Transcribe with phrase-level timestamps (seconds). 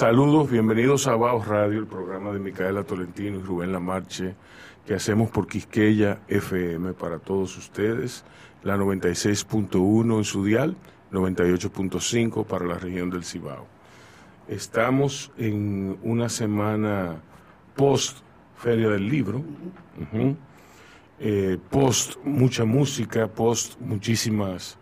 [0.00, 4.34] Saludos, bienvenidos a Baos Radio, el programa de Micaela Tolentino y Rubén Lamarche
[4.86, 8.24] que hacemos por Quisqueya FM para todos ustedes,
[8.62, 10.74] la 96.1 en su dial,
[11.12, 13.66] 98.5 para la región del Cibao.
[14.48, 17.20] Estamos en una semana
[17.76, 18.20] post
[18.56, 19.44] Feria del Libro,
[21.18, 24.78] eh, post mucha música, post muchísimas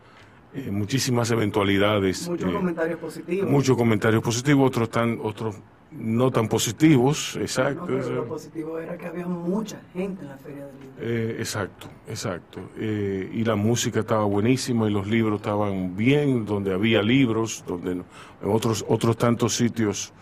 [0.55, 2.29] eh, muchísimas eventualidades.
[2.29, 3.51] Muchos eh, comentarios positivos.
[3.51, 5.57] Muchos comentarios positivos, otros tan, otros
[5.91, 7.87] no tan positivos, exacto.
[7.87, 10.97] lo positivo era que había mucha gente en la Feria del Libro.
[11.01, 12.61] Eh, exacto, exacto.
[12.79, 18.05] y la música estaba buenísima y los libros estaban bien, donde había libros, donde en
[18.45, 20.13] otros, otros tantos sitios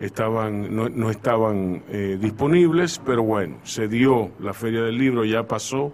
[0.00, 1.82] estaban, no, no estaban
[2.18, 5.92] disponibles, pero bueno, se dio la Feria del Libro, ya pasó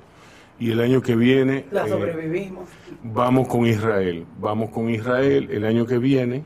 [0.59, 1.67] y el año que viene...
[1.71, 2.69] La eh, sobrevivimos.
[3.03, 6.45] vamos con Israel, vamos con Israel el año que viene.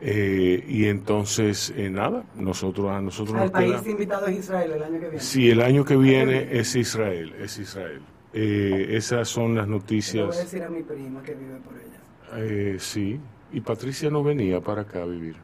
[0.00, 3.40] Eh, y entonces, eh, nada, nosotros a nosotros...
[3.42, 5.20] El país invitado es Israel el año que viene.
[5.20, 8.02] Sí, el año que viene es Israel, es Israel.
[8.32, 10.26] esas son las noticias.
[10.26, 12.78] voy a decir a mi prima que vive por ella.
[12.78, 13.18] sí,
[13.52, 15.36] y Patricia no venía para acá a vivir.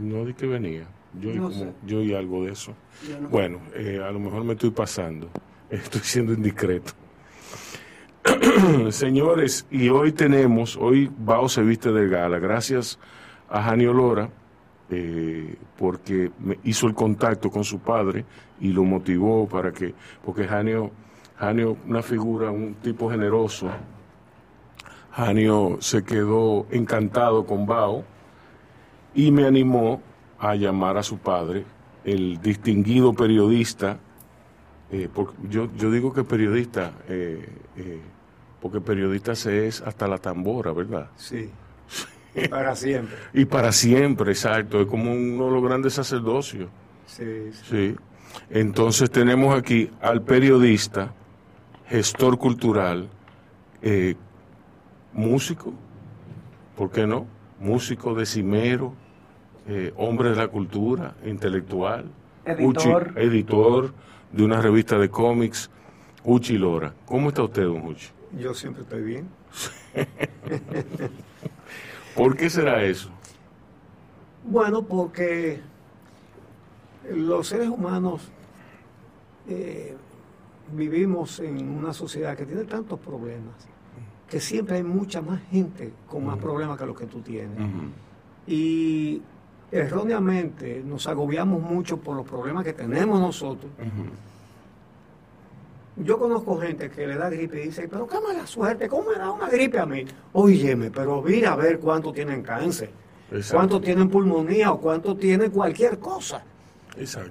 [0.00, 0.88] No di que venía.
[1.20, 1.30] Yo,
[1.86, 2.74] yo oí algo de eso.
[3.30, 5.28] Bueno, a lo mejor me estoy pasando.
[5.74, 6.92] Estoy siendo indiscreto.
[8.90, 12.96] Señores, y hoy tenemos, hoy Bao se viste de gala, gracias
[13.50, 14.30] a Janio Lora,
[14.90, 18.24] eh, porque me hizo el contacto con su padre
[18.60, 20.92] y lo motivó para que, porque Janio,
[21.38, 23.68] Janio, una figura, un tipo generoso,
[25.10, 28.04] Janio se quedó encantado con Bao
[29.12, 30.00] y me animó
[30.38, 31.64] a llamar a su padre,
[32.04, 33.98] el distinguido periodista
[34.90, 38.00] eh, porque yo, yo digo que periodista, eh, eh,
[38.60, 41.10] porque periodista se es hasta la tambora, ¿verdad?
[41.16, 41.50] Sí.
[42.50, 43.16] para siempre.
[43.32, 44.80] y para siempre, exacto.
[44.80, 46.68] Es como uno de los grandes sacerdocios.
[47.06, 47.96] Sí, sí.
[48.50, 51.12] Entonces tenemos aquí al periodista,
[51.88, 53.08] gestor cultural,
[55.12, 55.72] músico,
[56.76, 57.26] ¿por qué no?
[57.60, 58.94] Músico, decimero,
[59.96, 62.06] hombre de la cultura, intelectual,
[62.44, 63.94] editor, editor
[64.34, 65.70] de una revista de cómics,
[66.24, 66.92] Uchi Lora.
[67.06, 68.08] ¿Cómo está usted, don Uchi?
[68.38, 69.28] Yo siempre estoy bien.
[72.16, 73.10] ¿Por qué será eso?
[74.44, 75.60] Bueno, porque
[77.12, 78.22] los seres humanos
[79.48, 79.94] eh,
[80.72, 83.54] vivimos en una sociedad que tiene tantos problemas,
[84.28, 87.56] que siempre hay mucha más gente con más problemas que los que tú tienes.
[88.48, 89.22] Y
[89.74, 93.70] erróneamente nos agobiamos mucho por los problemas que tenemos nosotros.
[95.96, 99.16] Yo conozco gente que le da gripe y dice, pero qué mala suerte, ¿cómo me
[99.16, 100.04] da una gripe a mí?
[100.32, 102.90] Óyeme, pero mira a ver cuánto tienen cáncer,
[103.50, 106.44] cuánto tienen pulmonía o cuánto tienen cualquier cosa.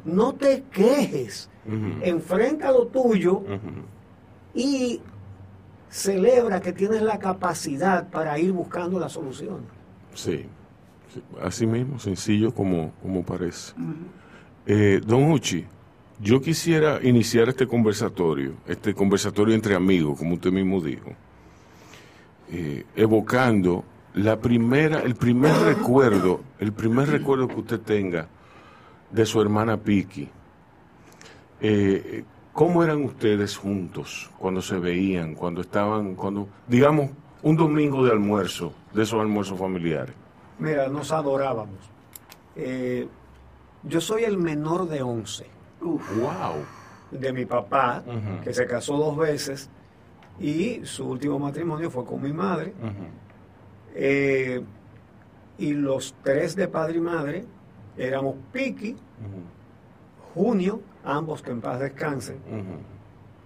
[0.03, 1.49] No te quejes,
[2.01, 3.43] enfrenta lo tuyo
[4.53, 5.01] y
[5.89, 9.61] celebra que tienes la capacidad para ir buscando la solución.
[10.13, 10.45] Sí.
[11.41, 13.73] Así mismo, sencillo como, como parece.
[14.65, 15.65] Eh, don Uchi,
[16.19, 21.11] yo quisiera iniciar este conversatorio, este conversatorio entre amigos, como usted mismo dijo,
[22.51, 28.27] eh, evocando la primera, el primer recuerdo, el primer recuerdo que usted tenga
[29.11, 30.29] de su hermana Piki.
[31.59, 32.23] Eh,
[32.53, 37.09] ¿Cómo eran ustedes juntos cuando se veían, cuando estaban, cuando, digamos,
[37.41, 40.13] un domingo de almuerzo, de esos almuerzos familiares?
[40.59, 41.79] Mira, nos adorábamos.
[42.55, 43.07] Eh,
[43.83, 45.45] yo soy el menor de 11.
[45.81, 45.99] ¡Wow!
[47.11, 48.03] De mi papá,
[48.43, 49.69] que se casó dos veces,
[50.39, 52.73] y su último matrimonio fue con mi madre.
[53.95, 54.63] Eh,
[55.57, 57.45] y los tres de padre y madre
[57.97, 58.95] éramos Piki,
[60.33, 62.37] Junio, ambos que en paz descansen,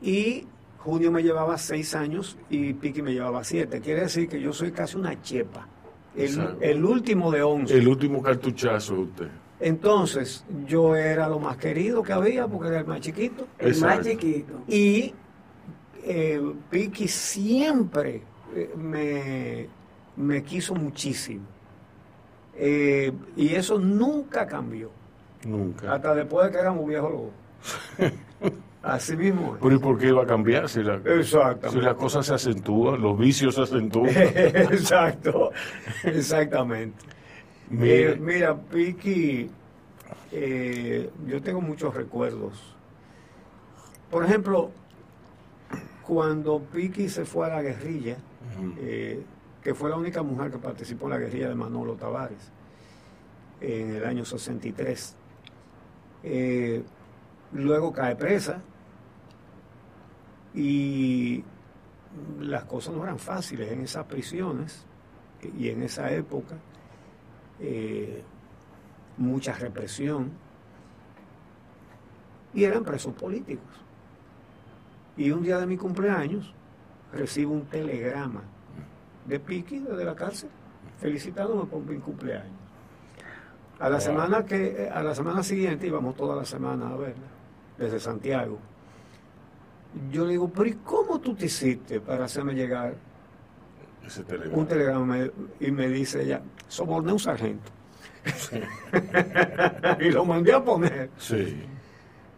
[0.02, 0.48] y
[0.78, 3.82] Junio me llevaba seis años y Piki me llevaba siete.
[3.82, 5.68] Quiere decir que yo soy casi una chepa.
[6.18, 7.78] El, último de 11.
[7.78, 9.28] El último cartuchazo de usted.
[9.60, 13.48] Entonces, yo era lo más querido que había porque era el más chiquito.
[13.58, 14.54] El más chiquito.
[14.68, 15.14] Y
[16.04, 18.22] eh, Piki siempre
[18.56, 19.70] eh,
[20.16, 21.46] me, quiso muchísimo.
[22.56, 24.92] Eh, y eso nunca cambió.
[25.46, 25.94] Nunca.
[25.94, 28.12] Hasta después de que éramos viejos los
[28.88, 29.58] Así mismo.
[29.62, 31.02] Pero ¿y por qué iba a cambiar si, la,
[31.70, 34.10] si las cosas se acentúan, los vicios se acentúan?
[34.16, 35.52] Exacto,
[36.06, 36.98] exactamente.
[37.70, 39.50] Mira, mira Piki,
[40.32, 42.78] eh, yo tengo muchos recuerdos.
[44.10, 44.72] Por ejemplo,
[46.04, 48.16] cuando Piki se fue a la guerrilla,
[48.80, 49.22] eh,
[49.62, 52.54] que fue la única mujer que participó en la guerrilla de Manolo Tavares,
[53.60, 55.14] en el año 63.
[56.24, 56.84] Eh,
[57.52, 58.62] luego cae presa
[60.58, 61.44] y
[62.40, 64.86] las cosas no eran fáciles en esas prisiones
[65.56, 66.56] y en esa época.
[67.60, 68.24] Eh,
[69.18, 70.32] mucha represión
[72.56, 73.70] y eran presos políticos.
[75.16, 76.54] Y un día de mi cumpleaños
[77.14, 78.42] recibo un telegrama
[79.26, 80.50] de Piqui desde la cárcel
[81.00, 82.58] felicitándome por mi cumpleaños.
[83.80, 87.28] A la semana que a la semana siguiente íbamos toda la semana a verla
[87.78, 88.58] desde Santiago.
[90.12, 92.96] Yo le digo, pero ¿y cómo tú te hiciste para hacerme llegar
[94.52, 95.18] un telegrama?
[95.60, 97.72] Y me dice ella, soborné un sargento.
[100.00, 101.10] y lo mandé a poner.
[101.18, 101.64] Sí.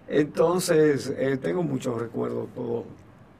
[0.07, 2.85] Entonces, eh, tengo muchos recuerdos, todos,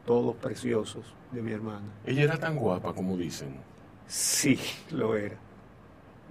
[0.06, 1.86] todos preciosos, de mi hermana.
[2.06, 3.56] ¿Ella era tan guapa como dicen?
[4.08, 4.60] Sí,
[4.92, 5.38] lo era.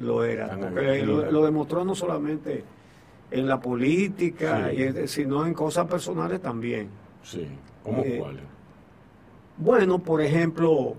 [0.00, 0.56] Lo era.
[0.56, 2.64] lo, demostró no solamente
[3.30, 4.70] en la política,
[5.06, 6.88] sino en cosas personales también.
[7.22, 7.48] Sí.
[7.82, 8.42] ¿Cómo eh, cuáles?
[9.56, 10.94] Bueno, por ejemplo,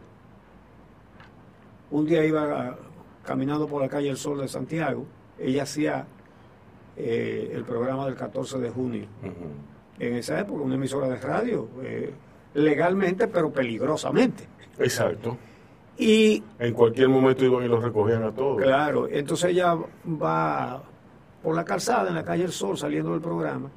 [1.92, 2.78] un día iba
[3.24, 5.06] caminando por la calle El Sol de Santiago,
[5.38, 6.06] ella hacía
[6.98, 9.06] eh, el programa del 14 de junio.
[9.98, 12.14] En esa época, una emisora de radio, eh,
[12.54, 14.48] legalmente, pero peligrosamente.
[14.78, 15.38] Exacto.
[15.98, 18.62] Y en cualquier momento iban y los recogían a todos.
[18.62, 20.82] Claro, entonces ella va
[21.44, 23.70] por la calzada en la calle El Sol saliendo del programa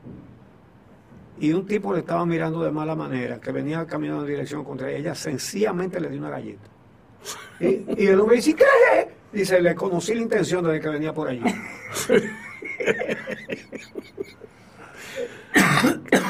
[1.38, 4.90] y un tipo le estaba mirando de mala manera que venía caminando en dirección contra
[4.90, 6.68] ella, sencillamente le dio una galleta.
[7.60, 8.64] Y, y el hombre dice, ¿qué?
[9.32, 11.42] Dice, le conocí la intención desde que venía por allí.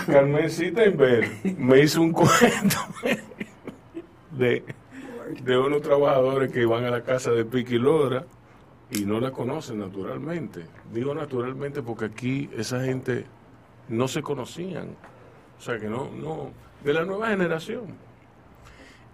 [0.06, 1.28] Carmencita Inver
[1.58, 2.76] me hizo un cuento
[4.30, 4.64] de,
[5.42, 8.24] de unos trabajadores que iban a la casa de Piqui Lora
[8.90, 10.66] y no la conocen naturalmente.
[10.92, 13.26] Digo naturalmente porque aquí esa gente
[13.88, 14.96] no se conocían.
[15.58, 16.50] O sea que no, no,
[16.82, 17.96] de la nueva generación.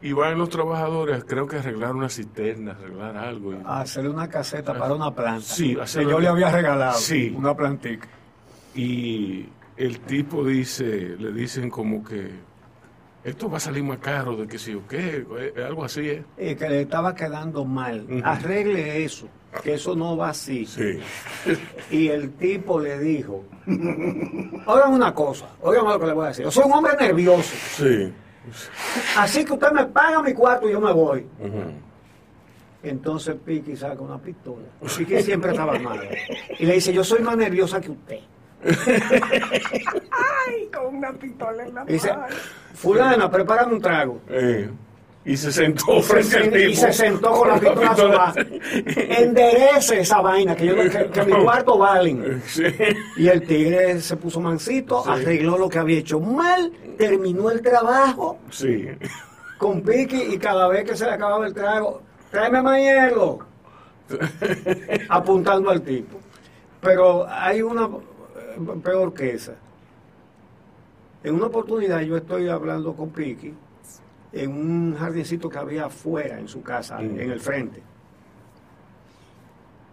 [0.01, 3.55] Y van los trabajadores, creo que arreglar una cisterna, arreglar algo.
[3.65, 5.43] A hacerle una caseta para una planta.
[5.43, 7.35] Sí, que yo le había regalado sí.
[7.37, 8.09] una plantica.
[8.77, 12.31] Y el tipo dice, le dicen como que
[13.25, 16.25] esto va a salir más caro de que si o qué, eh, algo así es.
[16.37, 18.07] Eh, que le estaba quedando mal.
[18.23, 19.29] Arregle eso,
[19.63, 20.67] que eso no va así.
[20.67, 21.01] Sí.
[21.91, 23.45] Y el tipo le dijo,
[24.67, 26.45] oigan una cosa, oigan lo que le voy a decir.
[26.45, 27.55] Yo soy un hombre nervioso.
[27.77, 28.13] Sí.
[29.17, 31.27] Así que usted me paga mi cuarto y yo me voy.
[32.83, 34.67] Entonces Piqui saca una pistola.
[34.97, 36.01] Piqui siempre estaba mal.
[36.59, 38.21] Y le dice, yo soy más nerviosa que usted.
[40.49, 41.93] Ay, con una pistola en la mano.
[41.93, 42.13] Dice,
[42.75, 44.21] fulana, prepárame un trago.
[44.29, 44.71] Eh.
[45.29, 46.71] Y se sentó frente al tipo.
[46.71, 48.35] Y se sentó con la pistola
[48.97, 50.75] Enderece esa vaina, que, yo,
[51.13, 52.43] que, mi cuarto valen.
[53.19, 58.39] Y el tigre se puso mansito, arregló lo que había hecho mal, terminó el trabajo.
[58.49, 58.89] Sí.
[59.59, 63.41] Con pique y cada vez que se le acababa el trago, tráeme más hielo.
[65.11, 66.19] apuntando al tipo.
[66.81, 67.87] Pero hay una
[68.83, 69.57] peor que esa.
[71.23, 73.53] En una oportunidad yo estoy hablando con Piqui
[74.33, 77.21] en un jardincito que había afuera en su casa, mm.
[77.21, 77.83] en el frente.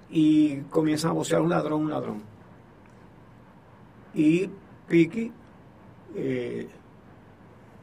[0.10, 2.22] Y comienza a vocear un ladrón, un ladrón.
[4.14, 4.50] Y
[4.88, 5.32] Piki,
[6.16, 6.68] eh,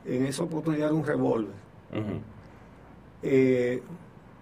[0.05, 1.55] en esa oportunidad, un revólver.
[3.23, 3.83] Eh,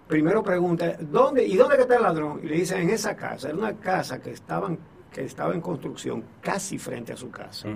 [0.07, 2.39] primero pregunta, ¿dónde, ¿y dónde está el ladrón?
[2.43, 3.49] Y le dice, en esa casa.
[3.49, 4.77] Era una casa que, estaban,
[5.11, 7.67] que estaba en construcción, casi frente a su casa.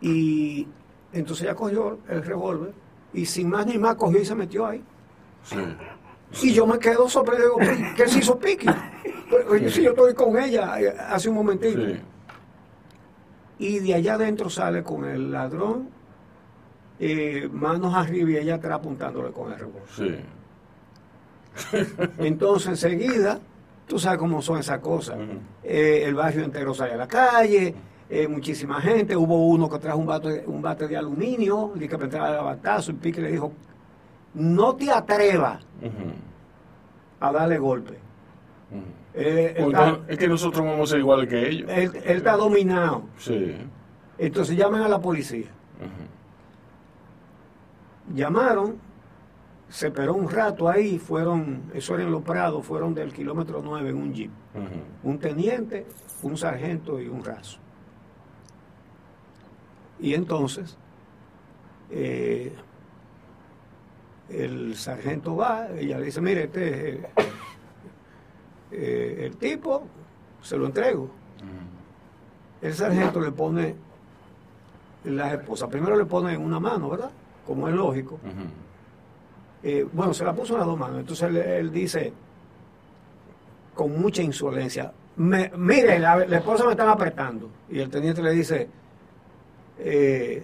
[0.00, 0.66] Y
[1.12, 2.72] entonces ella cogió el revólver
[3.12, 4.82] y sin más ni más cogió y se metió ahí.
[6.42, 7.56] Y yo me quedo sorprendido,
[7.96, 8.68] ¿qué se hizo Piqui?
[9.28, 11.80] Pues, si yo estoy con ella eh, hace un momentito.
[13.58, 15.88] Y de allá adentro sale con el ladrón,
[16.98, 20.24] eh, manos arriba y ella atrás apuntándole con el revólver.
[22.18, 23.40] Entonces enseguida,
[23.86, 25.18] tú sabes cómo son esas cosas.
[25.62, 27.74] Eh, el barrio entero sale a la calle
[28.10, 29.16] eh, muchísima gente.
[29.16, 32.90] Hubo uno que trajo un bate, un bate de aluminio, y que pensaba de batazo,
[32.90, 33.52] y Pique le dijo,
[34.34, 35.64] no te atrevas
[37.20, 37.98] a darle golpe.
[39.14, 39.64] Eh,
[40.08, 41.70] es que nosotros vamos a ser iguales que ellos.
[41.70, 43.04] Él, está dominado.
[43.18, 43.56] Sí.
[44.18, 45.48] Entonces llaman a la policía.
[48.12, 48.76] Llamaron,
[49.68, 53.90] se esperó un rato ahí, fueron, eso era en Los Prados, fueron del kilómetro 9
[53.90, 54.30] en un jeep.
[55.04, 55.86] Un teniente,
[56.22, 57.58] un sargento y un raso.
[60.00, 60.76] Y entonces
[61.90, 62.52] eh,
[64.28, 67.00] el sargento va, ella le dice, mire, este,
[68.72, 69.82] eh, el tipo,
[70.42, 71.10] se lo entrego.
[72.62, 73.74] El sargento le pone
[75.04, 77.10] la esposa, primero le pone en una mano, ¿verdad?
[77.46, 78.18] Como es lógico.
[79.62, 81.00] Eh, bueno, se la puso en las dos manos.
[81.00, 82.12] Entonces él, él dice,
[83.74, 87.50] con mucha insolencia, me- mire, la, la esposa me están apretando.
[87.70, 88.68] Y el teniente le dice,
[89.82, 90.42] eh,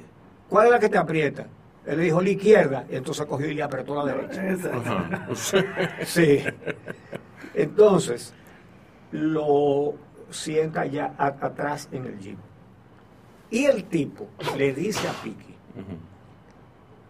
[0.49, 1.47] ¿cuál es la que te aprieta?
[1.87, 4.43] Él le dijo la izquierda, y entonces cogió y le apretó la derecha.
[6.05, 6.43] Sí.
[7.55, 8.35] Entonces,
[9.13, 9.95] lo
[10.31, 12.39] sienta ya a- atrás en el jeep.
[13.51, 14.27] Y el tipo
[14.59, 15.55] le dice a Piki,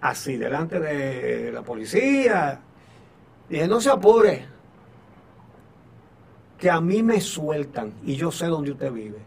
[0.03, 2.61] así, delante de la policía,
[3.49, 4.45] dije, no se apure,
[6.59, 9.19] que a mí me sueltan y yo sé dónde usted vive.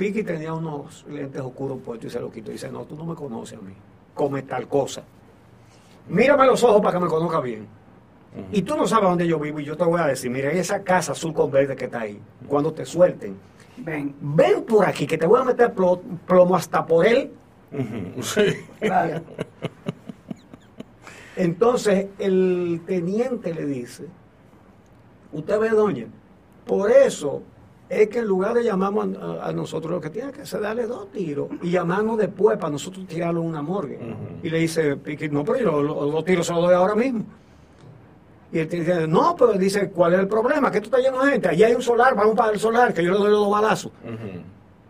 [0.00, 3.04] Piki tenía unos lentes oscuros puestos y se lo quitó y dice, no, tú no
[3.04, 3.74] me conoces a mí,
[4.14, 5.02] come tal cosa.
[6.08, 7.66] Mírame los ojos para que me conozca bien.
[8.50, 10.82] Y tú no sabes dónde yo vivo y yo te voy a decir, mira, esa
[10.82, 13.36] casa azul con verde que está ahí, cuando te suelten,
[13.76, 14.14] Ven.
[14.22, 17.30] ven por aquí que te voy a meter plo- plomo hasta por él.
[18.22, 18.40] Sí.
[18.80, 19.20] Claro.
[21.36, 24.06] Entonces el teniente le dice,
[25.30, 26.06] usted ve, doña,
[26.66, 27.42] por eso
[27.90, 30.62] es que en lugar de llamarnos a, a nosotros, lo que tiene que hacer es
[30.62, 33.98] darle dos tiros y llamarnos después para nosotros tirarlo en una morgue.
[34.42, 34.96] Y le dice,
[35.30, 37.24] no, pero yo los los dos tiros se los doy ahora mismo.
[38.52, 40.70] Y teniente dice, no, pero dice, ¿cuál es el problema?
[40.70, 43.02] Que tú estás lleno de gente, allí hay un solar, vamos para el solar, que
[43.04, 43.92] yo le doy los dos balazos.
[44.04, 44.40] Ujú.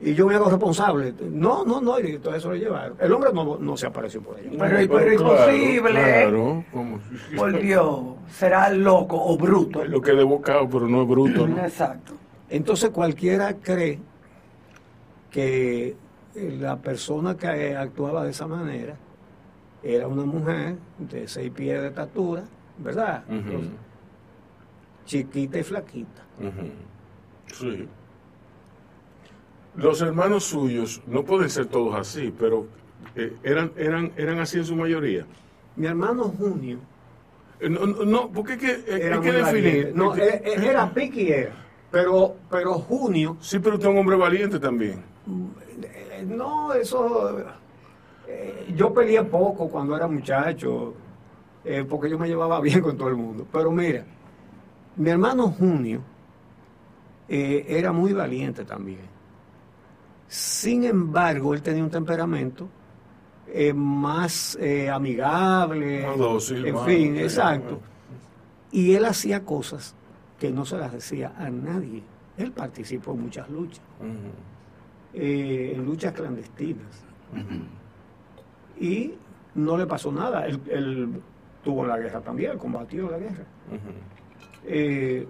[0.02, 1.12] Y yo me hago responsable.
[1.30, 2.96] No, no, no, y todo eso lo llevaron.
[2.98, 4.48] El hombre no, no se apareció por allá.
[4.50, 5.90] Pero- pero claro, imposible.
[5.90, 7.00] Claro, como-
[7.36, 9.84] Por Dios, será loco o bruto.
[9.84, 11.58] Lo que de bocado, pero no es bruto, ¿no?
[11.58, 12.14] Exacto.
[12.50, 13.98] Entonces cualquiera cree
[15.30, 15.96] que
[16.34, 18.96] la persona que actuaba de esa manera
[19.82, 22.42] era una mujer de seis pies de estatura,
[22.78, 23.24] ¿verdad?
[23.28, 23.70] Entonces,
[25.06, 26.22] chiquita y flaquita.
[27.46, 27.88] Sí.
[29.76, 32.66] Los hermanos suyos no pueden ser todos así, pero
[33.14, 35.24] eh, eran, eran, eran así en su mayoría.
[35.76, 36.78] Mi hermano Junio
[37.60, 39.92] Eh, No, no, porque hay que, eh, hay que definir.
[39.94, 41.52] No, era piqui era,
[41.90, 45.02] pero, pero Junio Sí, pero usted es un hombre valiente también.
[45.82, 47.38] Eh, No, eso.
[48.28, 50.94] eh, yo peleé poco cuando era muchacho,
[51.64, 53.46] eh, porque yo me llevaba bien con todo el mundo.
[53.52, 54.04] Pero mira,
[54.96, 56.00] mi hermano Junio
[57.28, 59.08] eh, era muy valiente también.
[60.28, 62.68] Sin embargo, él tenía un temperamento
[63.48, 66.06] eh, más eh, amigable.
[66.06, 67.80] Más dócil, en más- fin, exacto.
[68.70, 69.96] Y él hacía cosas
[70.40, 72.02] que no se las decía a nadie.
[72.38, 73.82] Él participó en muchas luchas
[75.12, 77.04] eh, en luchas clandestinas.
[78.78, 79.14] Y
[79.54, 80.46] no le pasó nada.
[80.46, 81.22] Él, él
[81.62, 83.44] tuvo la guerra también, combatió la guerra.
[84.64, 85.26] Eh,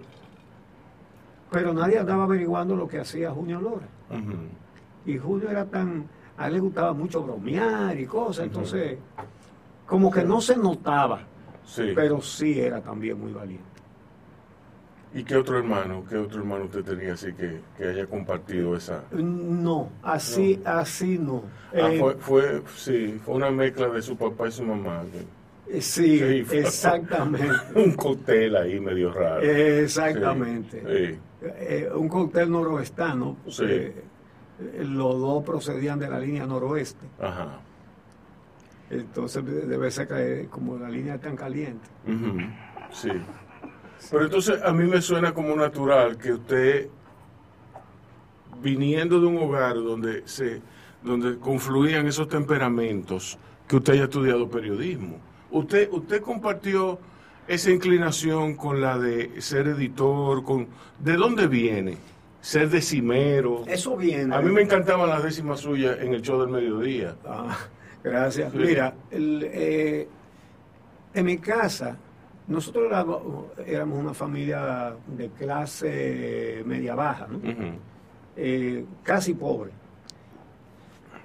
[1.51, 3.87] pero nadie andaba averiguando lo que hacía Junio Lora.
[5.05, 6.05] Y Junio era tan...
[6.37, 8.97] A él le gustaba mucho bromear y cosas, entonces
[9.85, 11.19] como que no se notaba,
[11.65, 11.91] Sí.
[11.93, 13.65] pero sí era también muy valiente.
[15.13, 19.03] ¿Y qué otro hermano, qué otro hermano usted tenía así que, que haya compartido esa?
[19.11, 21.43] No, así, así no.
[21.73, 25.03] Ah, Eh, fue, fue, sí, fue una mezcla de su papá y su mamá.
[25.67, 27.49] eh, sí, Sí, fue- exactamente.
[27.75, 29.41] Un cóctel ahí medio raro.
[29.41, 30.81] Exactamente.
[30.81, 33.91] Sí, Eh, un cóctel noroestano, Sí.
[34.79, 37.05] los dos procedían de la línea noroeste.
[37.19, 37.59] Ajá.
[38.89, 41.87] Entonces de- debe ser que como la línea es tan caliente.
[42.91, 43.09] Sí.
[44.09, 46.87] Pero entonces a mí me suena como natural que usted,
[48.61, 50.61] viniendo de un hogar donde se
[51.03, 55.17] donde confluían esos temperamentos, que usted haya estudiado periodismo.
[55.49, 56.99] Usted, usted compartió
[57.47, 60.67] esa inclinación con la de ser editor, con
[60.99, 61.97] ¿de dónde viene?
[62.39, 63.63] Ser decimero.
[63.67, 64.35] Eso viene.
[64.35, 67.15] A mí me encantaban las décimas suyas en el show del mediodía.
[67.25, 67.57] Ah,
[68.03, 68.51] gracias.
[68.51, 68.57] Sí.
[68.57, 70.07] Mira, el, eh,
[71.13, 71.97] en mi casa,
[72.51, 72.85] nosotros
[73.65, 77.27] éramos, una familia de clase media baja.
[78.35, 79.71] Eh, casi pobre.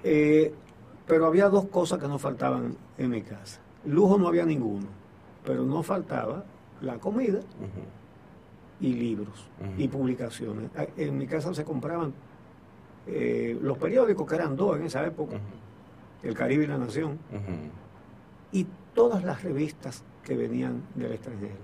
[0.03, 0.53] Eh,
[1.05, 3.59] pero había dos cosas que no faltaban en mi casa.
[3.85, 4.87] Lujo no había ninguno,
[5.45, 6.43] pero no faltaba
[6.81, 7.39] la comida
[8.79, 10.69] y libros y publicaciones.
[10.77, 12.13] Ah, En mi casa se compraban
[13.07, 15.37] eh, los periódicos, que eran dos en esa época.
[16.23, 17.17] El Caribe y La Nación,
[18.51, 21.55] y todas las revistas que venían del extranjero.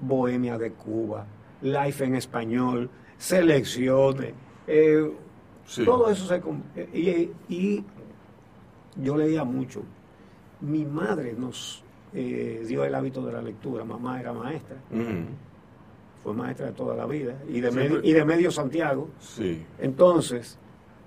[0.00, 1.26] Bohemia de Cuba,
[1.60, 4.32] Life en Español, Selecciones,
[4.66, 5.10] eh,
[5.66, 5.84] Sí.
[5.84, 6.40] todo eso se...
[6.96, 7.84] Y, y
[9.02, 9.82] yo leía mucho.
[10.60, 11.82] Mi madre nos
[12.14, 14.76] eh, dio el hábito de la lectura, mamá era maestra.
[14.90, 15.26] Ujú.
[16.22, 19.08] fue maestra de toda la vida, y de, Siempre- medio, y de medio Santiago.
[19.20, 19.64] Sí.
[19.78, 20.58] Entonces,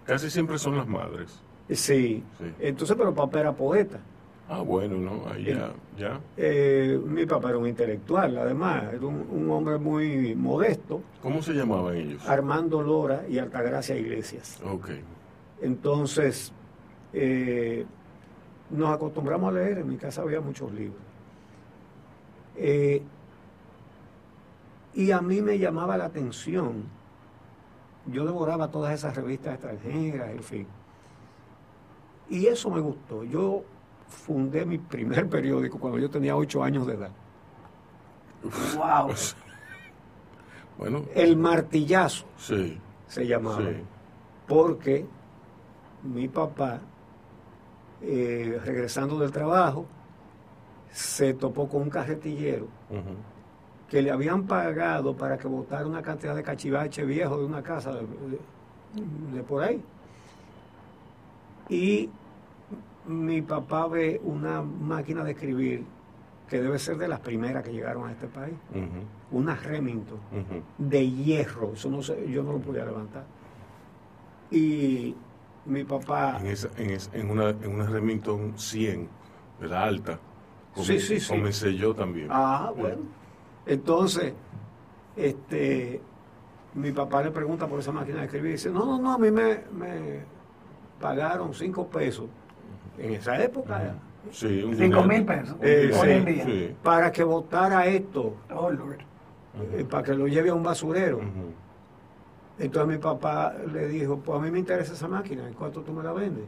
[0.06, 1.42] Casi siempre son las madres.
[1.70, 2.46] sí, Sí.
[2.60, 4.00] entonces, pero papá era poeta.
[4.52, 5.30] Ah, bueno, ¿no?
[5.32, 6.20] Ahí ya, ya.
[6.36, 11.54] Eh, mi papá era un intelectual, además, era un, un hombre muy modesto, ¿Cómo se
[11.54, 12.28] llamaban ellos?
[12.28, 14.60] Armando Lora y Altagracia Iglesias.
[14.66, 14.90] Ok.
[15.62, 16.52] Entonces,
[17.14, 17.86] eh,
[18.72, 21.02] nos acostumbramos a leer, en mi casa había muchos libros.
[22.56, 23.04] Eh,
[24.96, 26.86] y a mí me llamaba la atención,
[28.08, 30.68] yo devoraba todas esas revistas extranjeras, en fin.
[32.30, 33.24] Y eso me gustó.
[33.24, 33.64] Yo
[34.10, 37.12] fundé mi primer periódico cuando yo tenía ocho años de edad.
[38.76, 39.14] Wow.
[40.78, 43.58] Bueno, El Martillazo sí, se llamaba.
[43.58, 43.84] sí.
[44.48, 45.06] porque
[46.04, 46.80] mi papá,
[48.02, 49.86] eh, regresando del trabajo,
[50.90, 52.68] se topó con un carretillero
[53.90, 57.92] que le habían pagado para que botara una cantidad de cachivache viejo de una casa
[57.92, 59.84] de, de- de por ahí.
[61.68, 62.10] Y
[63.10, 65.84] mi papá ve una máquina de escribir
[66.48, 68.54] que debe ser de las primeras que llegaron a este país,
[69.32, 70.20] una Remington
[70.78, 73.24] de hierro, eso no sé, yo no lo podía levantar.
[74.52, 75.16] Y
[75.66, 79.08] mi papá, En, esa, en, esa- en una, en una Remington 100,
[79.60, 80.20] de la alta.
[80.76, 81.28] Sí, sí, sí.
[81.36, 82.28] Comencé yo también.
[82.30, 83.02] ah, bueno,
[83.66, 84.34] entonces,
[85.16, 86.00] este,
[86.76, 89.18] mi papá le pregunta por esa máquina de escribir y dice, no, no, no, a
[89.18, 90.20] mí me, me
[91.00, 92.28] pagaron cinco pesos
[93.00, 93.96] en esa época
[94.32, 95.04] Sí, un Cinco dinero.
[95.04, 95.56] mil pesos.
[95.62, 96.46] Eh, hoy sí, en día.
[96.46, 96.76] Sí.
[96.84, 98.98] para que votara esto, Oh, Lord.
[99.74, 101.22] eh, para que lo lleve a un basurero.
[102.60, 105.94] Entonces mi papá le dijo, pues a mí me interesa esa máquina, ¿en cuánto tú
[105.94, 106.44] me la vendes?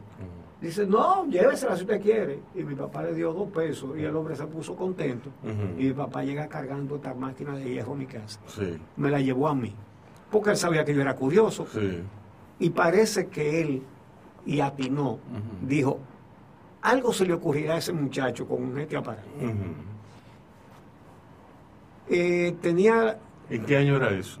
[0.60, 2.40] Dice, no, llévesela si usted quiere.
[2.54, 5.30] Y mi papá le dio dos pesos y el hombre se puso contento.
[5.78, 8.38] Y mi papá llega cargando esta máquina de hierro a mi casa.
[8.46, 9.74] Sí, Me la llevó a mí.
[10.30, 11.66] Porque él sabía que yo era curioso.
[11.72, 12.02] sí.
[12.58, 13.82] Y parece que él,
[14.46, 15.18] y atinó,
[15.62, 15.98] dijo,
[16.82, 19.28] algo se le ocurrirá a ese muchacho con este aparato.
[22.08, 23.18] Eh, tenía,
[23.48, 24.40] ¿En qué año era eso?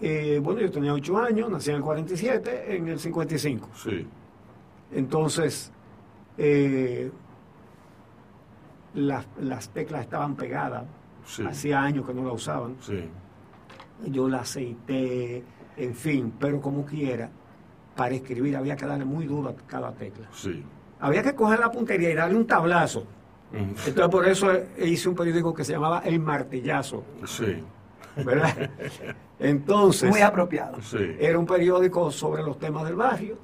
[0.00, 3.68] eh, bueno, yo tenía ocho años, nací en el 47, en el 55.
[3.74, 4.06] Sí.
[4.92, 5.72] Entonces,
[6.38, 7.10] eh,
[8.94, 10.84] las, las teclas estaban pegadas.
[11.24, 11.42] Sí.
[11.46, 12.76] Hacía años que no la usaban.
[12.80, 13.08] Sí.
[14.06, 15.42] Yo la aceité,
[15.76, 17.30] en fin, pero como quiera,
[17.96, 20.28] para escribir había que darle muy duro a cada tecla.
[20.32, 20.62] Sí.
[21.04, 23.04] Había que coger la puntería y darle un tablazo.
[23.52, 27.62] Entonces, por eso hice un periódico que se llamaba El Martillazo, Sí.
[28.24, 28.70] ¿verdad?
[29.38, 30.80] Entonces, Muy apropiado.
[30.80, 30.96] Sí.
[31.20, 33.36] era un periódico sobre los temas del barrio.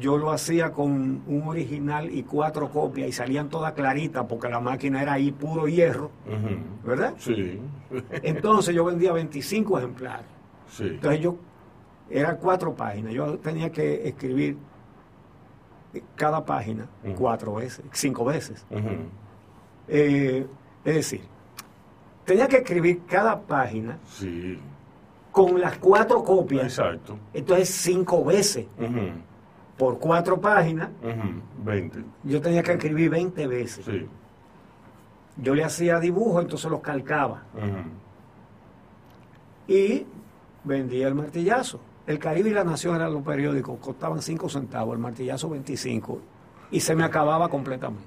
[0.00, 4.58] Yo lo hacía con un original y cuatro copias y salían todas claritas porque la
[4.60, 6.10] máquina era ahí puro hierro.
[6.84, 7.14] ¿verdad?
[7.18, 7.60] Sí.
[8.22, 10.26] Entonces yo vendía 25 ejemplares.
[10.68, 10.84] Sí.
[10.88, 11.36] Entonces yo,
[12.10, 14.56] eran cuatro páginas, yo tenía que escribir
[16.14, 18.64] cada página cuatro veces, cinco veces.
[19.88, 20.46] Eh,
[20.84, 21.20] es decir,
[22.24, 24.58] tenía que escribir cada página Sí.
[25.32, 27.18] con las cuatro copias, Exacto.
[27.34, 28.66] entonces cinco veces
[29.76, 31.40] por cuatro páginas, Ujú.
[31.64, 32.02] 20.
[32.24, 33.84] yo tenía que escribir 20 veces.
[33.84, 34.06] Sí.
[35.38, 37.42] Yo le hacía dibujos, entonces los calcaba
[39.68, 40.06] y
[40.64, 41.80] vendía el martillazo.
[42.06, 46.20] El Caribe y la Nación eran los periódicos, costaban 5 centavos, el martillazo 25
[46.70, 48.06] y se me acababa completamente.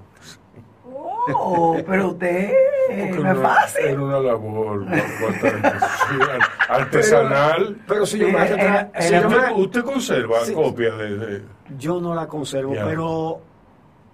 [1.32, 2.50] Oh, pero usted
[2.90, 3.84] eh, Porque no es fácil.
[3.86, 4.86] Era una labor
[6.68, 7.80] artesanal.
[7.86, 8.46] Pero si yo me era-
[8.90, 10.54] era- si yo ¿Usted, me- usted conserva Sí.
[10.54, 11.42] copia de, de-
[11.78, 12.84] Yo no la conservo, Ya.
[12.84, 13.40] pero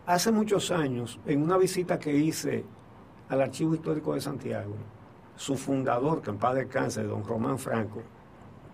[0.07, 2.65] hace muchos años, en una visita que hice
[3.29, 4.75] al Archivo Histórico de Santiago,
[5.37, 8.03] su fundador, que en paz descanse, don Román Franco,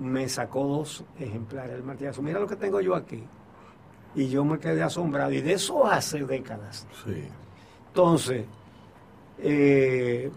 [0.02, 2.22] me sacó dos ejemplares del martillazo.
[2.22, 3.22] Mira lo que tengo yo aquí.
[4.14, 6.86] Y yo me quedé asombrado, y de eso hace décadas.
[7.04, 7.24] Sí.
[7.88, 8.44] Entonces,
[9.38, 10.30] eh,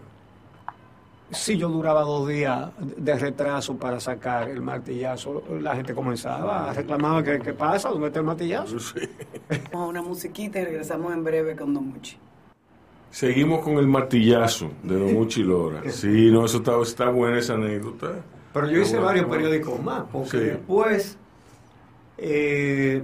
[1.30, 6.72] si yo duraba dos días de retraso para sacar el martillazo, la gente comenzaba a
[6.72, 8.78] reclamar que qué pasa, ¿dónde está el martillazo?
[8.78, 9.00] Sí.
[9.72, 12.16] Vamos a una musiquita y regresamos en breve con Don Muchi.
[13.10, 15.82] Seguimos con el martillazo de Don Uchi Lora.
[15.90, 18.22] Sí, no, eso está, está buena esa anécdota.
[18.56, 20.38] Pero yo hice varios periódicos más, porque Sí.
[20.38, 21.18] después
[22.18, 23.02] eh,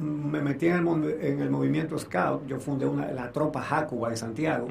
[0.00, 4.10] me metí en el, mon- en el movimiento Scout, yo fundé una, la tropa Jacuba
[4.10, 4.68] de Santiago,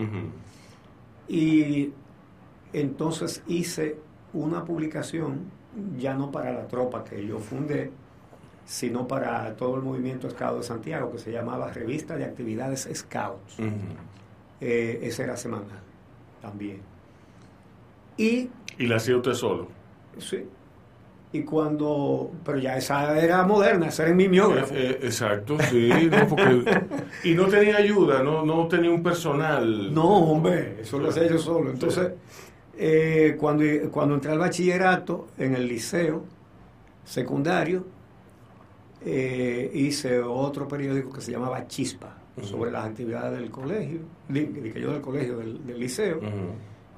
[1.27, 1.91] y
[2.73, 3.97] entonces hice
[4.33, 5.39] una publicación,
[5.97, 7.91] ya no para la tropa que yo fundé,
[8.65, 13.57] sino para todo el movimiento Scout de Santiago, que se llamaba Revista de Actividades Scouts.
[14.61, 15.79] Eh, ese era semanal
[16.41, 16.81] también.
[18.17, 19.67] Y ¿Y la hacía usted solo?
[20.17, 20.45] Sí.
[21.31, 24.73] Y cuando, pero ya esa era moderna, esa era mimeógrafo.
[24.73, 26.63] Eh, eh, exacto, sí, no, porque,
[27.23, 29.93] y no tenía ayuda, no, no tenía un personal.
[29.93, 31.69] No, hombre, eso lo hacía yo solo.
[31.69, 32.13] Entonces,
[32.75, 36.23] eh, cuando, cuando entré al bachillerato en el liceo
[37.03, 37.85] secundario,
[39.05, 44.79] eh, hice otro periódico que se llamaba Chispa, sobre las actividades del colegio, de, que
[44.79, 46.21] yo del colegio, del, del liceo,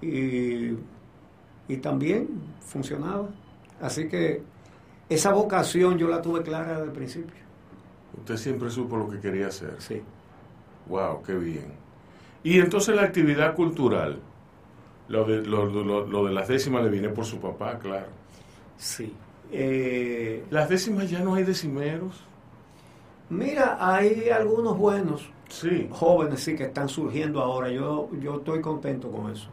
[0.02, 0.78] y,
[1.74, 2.28] y también
[2.60, 3.28] funcionaba.
[3.82, 4.42] Así que
[5.10, 7.42] esa vocación yo la tuve clara desde el principio.
[8.18, 9.76] Usted siempre supo lo que quería hacer.
[9.80, 10.02] Sí.
[10.88, 11.74] Wow, qué bien.
[12.44, 14.20] Y entonces la actividad cultural,
[15.08, 18.08] lo de, lo, lo- lo de las décimas le viene por su papá, claro.
[18.78, 19.14] Sí.
[19.52, 22.24] Eh, Las décimas ya no hay decimeros.
[23.30, 25.88] mira, hay algunos buenos Sí.
[25.92, 27.70] jóvenes sí que están surgiendo ahora.
[27.70, 29.50] Yo, yo estoy contento con eso.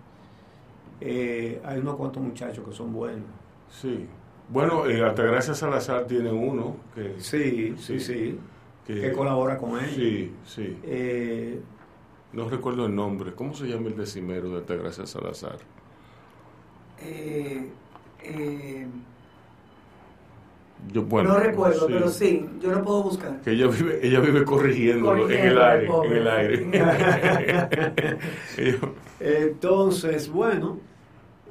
[1.00, 3.24] Eh, hay unos cuantos muchachos que son buenos.
[3.70, 4.06] Sí.
[4.48, 7.98] Bueno, eh, Altagracia Salazar tiene uno que, Sí, Sí.
[7.98, 8.38] sí, sí.
[8.86, 9.94] que, Que colabora con ellos.
[9.94, 10.78] Sí, sí.
[10.84, 11.60] Eh,
[12.32, 13.32] No recuerdo el nombre.
[13.34, 15.56] ¿Cómo se llama el decimero de Altagracia Salazar?
[17.00, 17.68] Eh,
[18.24, 18.86] eh,
[20.92, 23.40] Yo, bueno, no recuerdo, pero sí, yo lo puedo buscar.
[23.42, 26.08] Que ella vive, ella vive corrigiéndolo en el Corrigiendo, aire, pobre.
[26.10, 28.18] en el aire.
[29.20, 30.78] Entonces, bueno,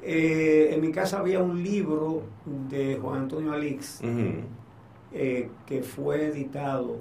[0.01, 2.23] eh, en mi casa había un libro
[2.69, 4.01] de Juan Antonio Alix
[5.13, 6.97] eh, que fue editado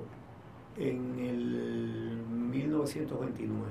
[0.76, 3.64] en el 1929.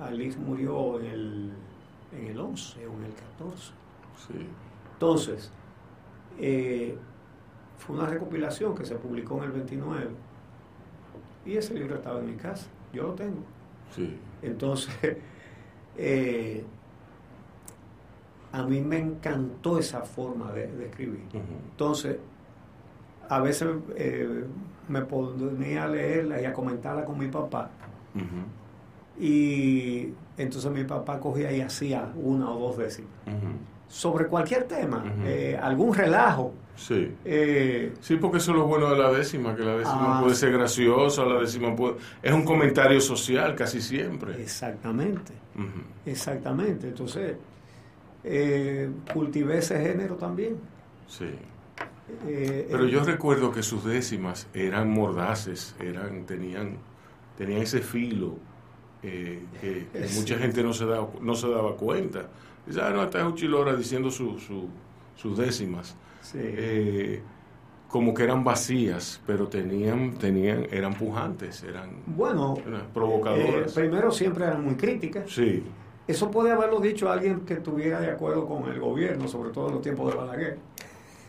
[0.00, 1.52] Alix murió en el,
[2.18, 3.72] en el 11 o en el 14.
[4.16, 4.46] Sí.
[4.94, 5.50] Entonces,
[6.38, 6.96] eh,
[7.78, 10.08] fue una recopilación que se publicó en el 29
[11.44, 13.42] y ese libro estaba en mi casa, yo lo tengo.
[13.94, 14.16] Sí.
[14.42, 15.16] Entonces,
[18.52, 21.22] a mí me encantó esa forma de, de escribir.
[21.70, 22.16] Entonces,
[23.28, 24.44] a veces eh,
[24.88, 27.70] me ponía a leerla y a comentarla con mi papá.
[29.18, 33.10] Y entonces mi papá cogía y hacía una o dos décimas.
[33.88, 36.54] Sobre cualquier tema, eh, algún relajo.
[36.76, 37.14] Sí.
[37.26, 40.20] eh, Sí, porque eso es lo bueno de la décima, que la décima Ah.
[40.22, 41.96] puede ser graciosa, la décima puede...
[42.22, 44.40] Es un comentario social casi siempre.
[44.42, 45.32] exactamente,
[46.06, 46.88] exactamente.
[46.88, 47.36] Entonces,
[48.24, 50.56] eh, cultivé ese género también.
[51.08, 51.30] Sí.
[52.26, 56.76] Eh, Pero eh, yo recuerdo que sus décimas eran mordaces, eran, tenían,
[57.38, 58.36] tenían ese filo
[59.02, 62.28] eh, que, mucha gente no se, daba, no se daba cuenta.
[62.66, 64.68] Dice, ah, no, está Uchilora diciendo su, su-
[65.16, 65.96] sus décimas.
[66.20, 66.38] sí.
[66.40, 67.22] Eh,
[67.88, 73.72] como que eran vacías, pero tenían, tenían, eran pujantes, eran, bueno, eran eh, provocadoras.
[73.74, 75.30] primero siempre eran muy críticas.
[75.30, 75.62] Sí,
[76.08, 79.74] Eso puede haberlo dicho alguien que estuviera de acuerdo con el gobierno, sobre todo en
[79.74, 80.58] los tiempos de Balaguer.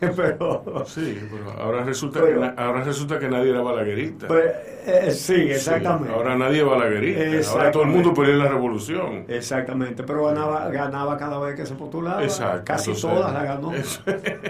[0.16, 4.26] Pero, sí, pero ahora resulta, Pero- que, ahora resulta que nadie era balaguerista.
[4.26, 4.52] pues,
[4.86, 6.12] eh, sí, Sí, exactamente.
[6.12, 7.52] ahora nadie es balaguerista.
[7.52, 9.24] Ahora todo el mundo pelea en la revolución.
[9.28, 12.22] Exactamente, pero ganaba, ganaba cada vez que se postulaba.
[12.22, 12.62] Exacto.
[12.66, 13.72] Casi entonces, todas la ganó.
[13.72, 14.02] eso-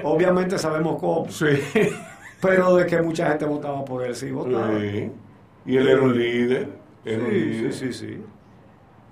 [0.02, 1.46] Obviamente sabemos cómo, sí.
[2.40, 4.70] pero de que mucha gente votaba por él, sí votaba.
[4.80, 5.12] Sí.
[5.66, 6.68] Y él era un líder.
[7.04, 7.72] Era un Sí, líder.
[7.72, 8.22] sí, sí, sí.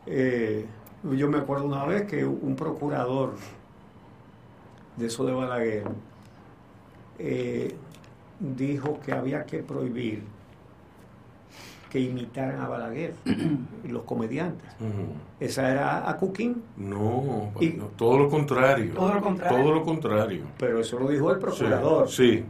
[0.06, 0.66] Eh,
[1.10, 3.34] yo me acuerdo una vez que un procurador
[4.96, 5.84] de eso de Balaguer
[7.18, 7.74] eh,
[8.38, 10.22] dijo que había que prohibir
[11.90, 13.14] que imitaran a Balaguer,
[13.86, 14.66] los comediantes.
[15.38, 18.94] Esa era a Cuquín, No, Y- no, todo lo contrario.
[18.94, 19.58] Todo lo contrario.
[19.58, 20.44] Todo lo contrario.
[20.58, 22.08] pero eso lo dijo el procurador.
[22.08, 22.38] Sí.
[22.38, 22.44] sí.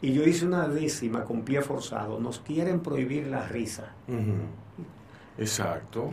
[0.00, 2.18] Y yo hice una décima con pie forzado.
[2.18, 3.92] Nos quieren prohibir la risa.
[5.38, 6.10] Exacto.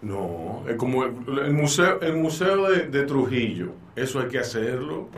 [0.00, 3.72] No, es como el, el museo, el museo de, de Trujillo.
[3.96, 5.08] Eso hay que hacerlo.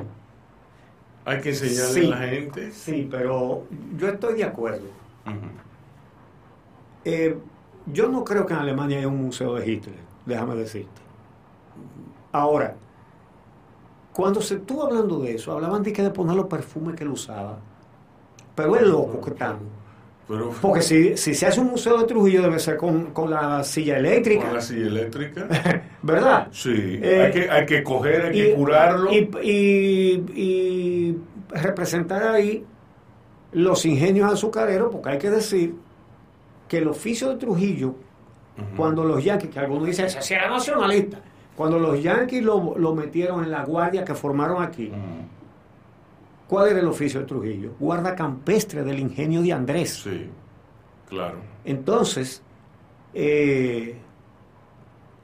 [1.26, 2.06] Hay que enseñarle Sí.
[2.06, 2.72] a la gente.
[2.72, 3.64] Sí, pero
[3.98, 4.86] yo estoy de acuerdo.
[7.04, 7.36] Eh,
[7.86, 11.00] yo no creo que en Alemania haya un museo de Hitler, déjame decirte.
[12.32, 12.76] Ahora,
[14.12, 17.10] cuando se estuvo hablando de eso, hablaban de que de poner los perfumes que él
[17.10, 17.58] usaba.
[18.54, 19.62] Pero es loco que estamos.
[20.30, 23.64] Pero Porque si, si se hace un museo de Trujillo debe ser con, con la
[23.64, 25.48] silla eléctrica, con la silla eléctrica.
[26.02, 26.46] ¿verdad?
[26.52, 29.12] Sí, Eh, hay, que, hay que coger, hay que curarlo.
[29.12, 31.16] Y, y- y
[31.50, 32.64] representar ahí
[33.52, 35.74] los ingenios azucareros, porque hay que decir
[36.68, 37.96] que el oficio de Trujillo
[38.76, 41.18] cuando los yanquis, que algunos dicen, sí era nacionalista,
[41.56, 44.92] cuando los yanquis lo, lo metieron en la guardia que formaron aquí.
[46.50, 47.70] ¿Cuál era el oficio de Trujillo?
[47.78, 50.00] Guarda campestre del ingenio de Andrés.
[50.02, 50.28] Sí,
[51.08, 51.36] claro.
[51.64, 52.42] Entonces,
[53.14, 53.96] eh,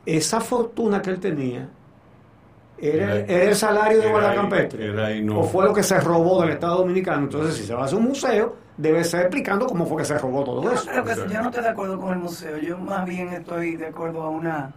[0.04, 1.68] esa fortuna que él tenía
[2.78, 4.86] ¿Era, era el salario de ahí, campestre?
[4.86, 5.40] era ahí, no.
[5.40, 7.22] ¿O fue lo que se robó del Estado Dominicano?
[7.24, 10.18] Entonces, si se va a hacer un museo, debe ser explicando cómo fue que se
[10.18, 10.90] robó todo Yo no, eso.
[10.90, 11.32] creo que- Exacto.
[11.32, 14.28] yo no estoy de acuerdo con el museo, yo más bien estoy de acuerdo a
[14.30, 14.72] una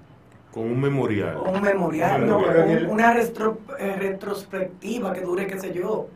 [0.54, 1.38] Con un memorial.
[1.46, 6.08] un memorial, No, pero en un- una retro- eh, retrospectiva que dure, qué sé yo,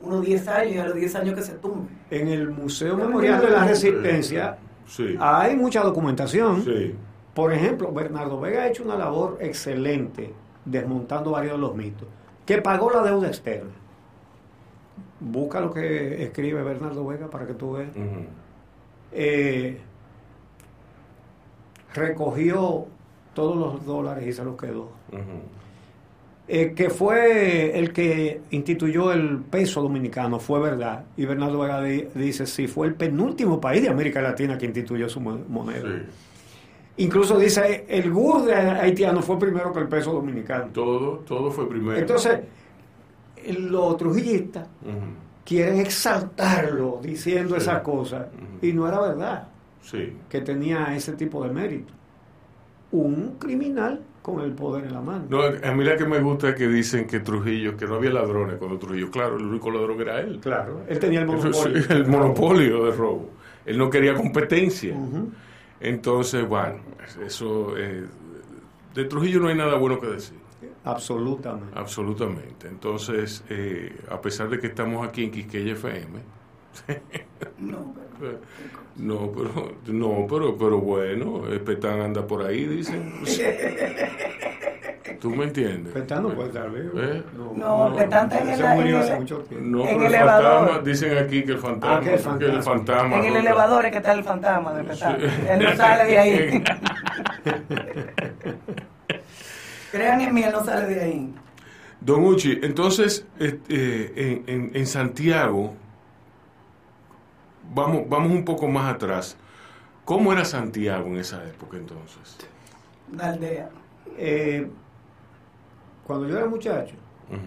[0.00, 1.88] unos 10 años y a los 10 años que se tumbe.
[2.10, 5.16] En el Museo Memorial de la Resistencia Sí.
[5.20, 6.62] hay mucha documentación.
[6.64, 6.94] Sí.
[7.34, 10.32] Por ejemplo, Bernardo Vega ha hecho una labor excelente
[10.64, 12.08] desmontando varios de los mitos,
[12.46, 13.70] que pagó la deuda externa.
[15.20, 17.90] Busca lo que escribe Bernardo Vega para que tú veas.
[19.12, 19.80] Eh,
[21.94, 22.86] recogió
[23.34, 24.90] todos los dólares y se los quedó.
[25.12, 25.42] Ujú.
[26.50, 31.04] Eh, que fue el que instituyó el peso dominicano, fue verdad.
[31.16, 35.10] Y Bernardo Vega di- dice, sí, fue el penúltimo país de América Latina que instituyó
[35.10, 35.82] su mo- moneda.
[35.82, 37.04] Sí.
[37.04, 40.70] Incluso dice, el GUR de haitiano fue primero que el peso dominicano.
[40.72, 41.98] Todo, todo fue primero.
[41.98, 42.40] Entonces,
[43.58, 44.66] los trujillistas
[45.44, 47.60] quieren exaltarlo diciendo Sí.
[47.60, 48.26] esas cosas.
[48.62, 49.48] Y no era verdad
[49.82, 50.14] Sí.
[50.30, 51.92] que tenía ese tipo de mérito.
[52.90, 55.24] Un criminal con el poder en la mano.
[55.28, 58.10] No, a mí la que me gusta es que dicen que Trujillo, que no había
[58.10, 60.40] ladrones cuando Trujillo, claro, el único ladrón era él.
[60.40, 61.82] Claro, él tenía el monopolio.
[61.88, 63.30] el monopolio de robo.
[63.64, 64.96] Él no quería competencia.
[65.80, 66.80] Entonces, bueno,
[67.24, 67.76] eso...
[67.76, 68.04] eh,
[68.94, 70.36] de Trujillo no hay nada bueno que decir.
[70.84, 71.78] Absolutamente.
[71.78, 72.68] Absolutamente.
[72.68, 76.18] Entonces, eh, a pesar de que estamos aquí en Quisqueya FM,
[77.58, 78.38] No, pero- eh,
[78.96, 83.12] no, pero, no, pero, pero bueno, el Petán anda por ahí, dicen.
[85.20, 85.92] ¿Tú me entiendes?
[85.92, 87.00] Petán no puede estar vivo.
[87.00, 87.22] ¿Eh?
[87.56, 89.66] No, Petán está en Se el- murió en hace el- mucho tiempo.
[89.68, 90.84] No, En pero el el fantasma, elevador.
[90.84, 92.38] dicen aquí que el fantasma, Ah, que el fantasma.
[92.50, 95.18] que el fantasma en el elevador es que está el fantasma de Petán.
[95.20, 95.26] Sí.
[95.50, 96.64] Él no sale de ahí.
[99.92, 101.34] Crean en mí, él no sale de ahí.
[102.00, 105.74] Don Uchi, entonces, este, en, en- en Santiago,
[107.74, 109.36] vamos, vamos un poco más atrás.
[110.04, 112.36] ¿Cómo era Santiago en esa época entonces?
[113.14, 113.68] La aldea.
[114.16, 114.68] Eh,
[116.06, 116.94] cuando yo era muchacho,
[117.28, 117.38] Ujú.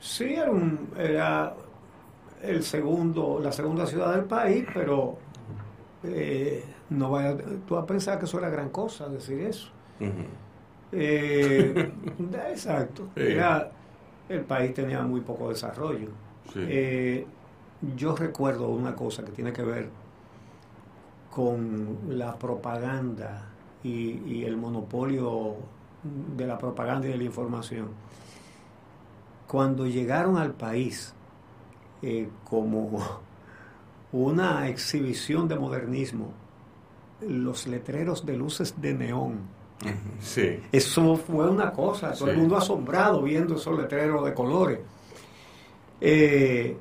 [0.00, 1.54] sí era, un- era
[2.42, 5.18] el segundo, la segunda ciudad del país, pero
[6.04, 7.36] eh, no vaya
[7.66, 9.68] tú a pensar que eso era gran cosa decir eso.
[10.92, 11.92] Eh,
[12.50, 13.08] exacto.
[13.14, 13.70] Era-
[14.28, 16.08] el país tenía muy poco desarrollo.
[16.52, 16.60] Sí.
[17.96, 19.88] Yo recuerdo una cosa que tiene que ver
[21.30, 23.44] con la propaganda
[23.84, 25.56] y, y el monopolio
[26.36, 27.88] de la propaganda y de la información.
[29.46, 31.14] Cuando llegaron al país
[32.02, 32.98] eh, como
[34.12, 36.32] una exhibición de modernismo,
[37.26, 39.58] los letreros de luces de neón.
[40.18, 40.60] Sí.
[40.72, 44.80] eso fue una cosa, todo el mundo asombrado viendo esos letreros de colores.
[46.00, 46.76] Eh,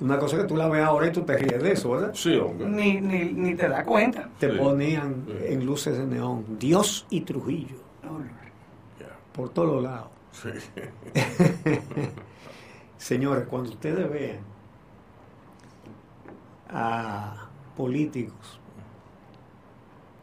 [0.00, 2.10] una cosa que tú la ves ahora y tú te ríes de eso, ¿verdad?
[2.14, 2.68] Sí, hombre.
[2.68, 4.28] Ni, ni, ni te das cuenta.
[4.38, 4.58] Te Sí.
[4.58, 5.32] ponían Sí.
[5.54, 8.20] en luces de neón, Dios y Trujillo, No,
[9.32, 10.08] por todos lados.
[10.32, 10.50] Sí.
[12.98, 14.38] Señores, cuando ustedes vean
[16.68, 18.60] a políticos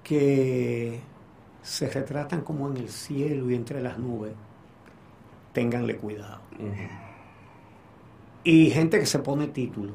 [0.03, 0.99] que
[1.61, 4.33] se retratan como en el cielo y entre las nubes,
[5.53, 6.39] ténganle cuidado.
[6.59, 7.02] Ujú.
[8.43, 9.91] Y gente que se pone título.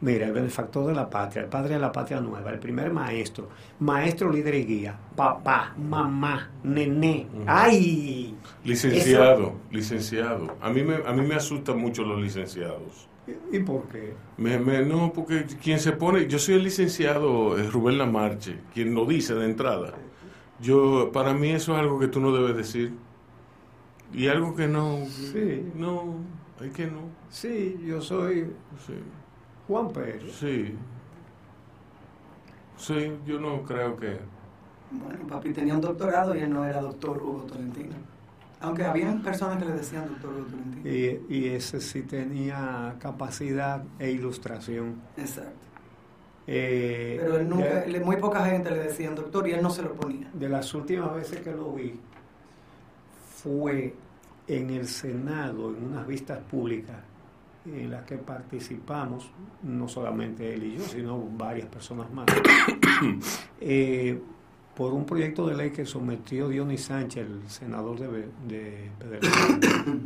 [0.00, 3.48] Mira, el benefactor de la patria, el padre de la patria nueva, el primer maestro,
[3.80, 7.26] maestro líder y guía, papá, mamá, nené.
[7.46, 8.34] ¡ay!
[8.64, 10.56] Licenciado, licenciado.
[10.60, 13.08] A mí me, a mí me asustan mucho los licenciados.
[13.50, 14.12] ¿Y por qué?
[14.36, 18.94] Me, me- no, porque quien se pone, yo soy el licenciado eh, Rubén Lamarche, quien
[18.94, 19.94] lo dice de entrada.
[20.60, 22.92] Yo, para mí eso es algo que tú no debes decir.
[24.12, 25.62] Y algo que no, Sí.
[25.74, 26.16] no,
[26.60, 28.52] hay que no, Sí, yo soy
[28.86, 28.94] sí,
[29.68, 30.32] Juan Pérez.
[30.38, 30.74] sí.
[32.76, 34.18] Sí, yo no creo que...
[34.90, 37.94] Bueno, papi tenía un doctorado y él no era doctor Hugo Tolentino.
[38.60, 40.88] Aunque habían personas que le decían doctor Hugo Tolentino.
[40.88, 44.96] Y, y ese sí tenía capacidad e ilustración.
[45.16, 45.52] Exacto.
[46.46, 49.70] Eh, Pero él nunca, de, le- muy poca gente le decían doctor y él no
[49.70, 50.28] se lo ponía.
[50.34, 51.98] de las últimas veces que lo vi,
[53.42, 53.94] fue
[54.46, 56.96] en el Senado, en unas vistas públicas
[57.66, 59.30] en las que participamos,
[59.62, 62.26] no solamente él y yo, sino varias personas más,
[63.60, 64.20] eh,
[64.76, 69.70] por un proyecto de ley que sometió Dionis Sánchez, el senador de, de Pedernales,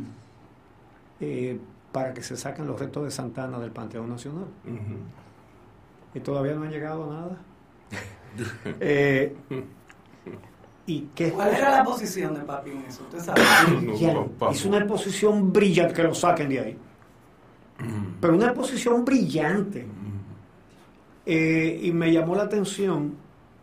[1.19, 1.59] eh,
[1.91, 4.47] para que se saquen los restos de Santana del Panteón Nacional.
[6.13, 7.37] Y todavía no han llegado a nada.
[8.79, 9.35] Eh,
[10.89, 13.03] ¿Y qué ¿Cuál era la posición de papi en eso?
[13.03, 13.41] ¿Usted sabe?
[13.81, 14.45] brillante.
[14.51, 16.77] Es una exposición brillante, que lo saquen de ahí.
[18.19, 19.85] Pero una exposición brillante.
[21.27, 23.13] Eh, y me llamó la atención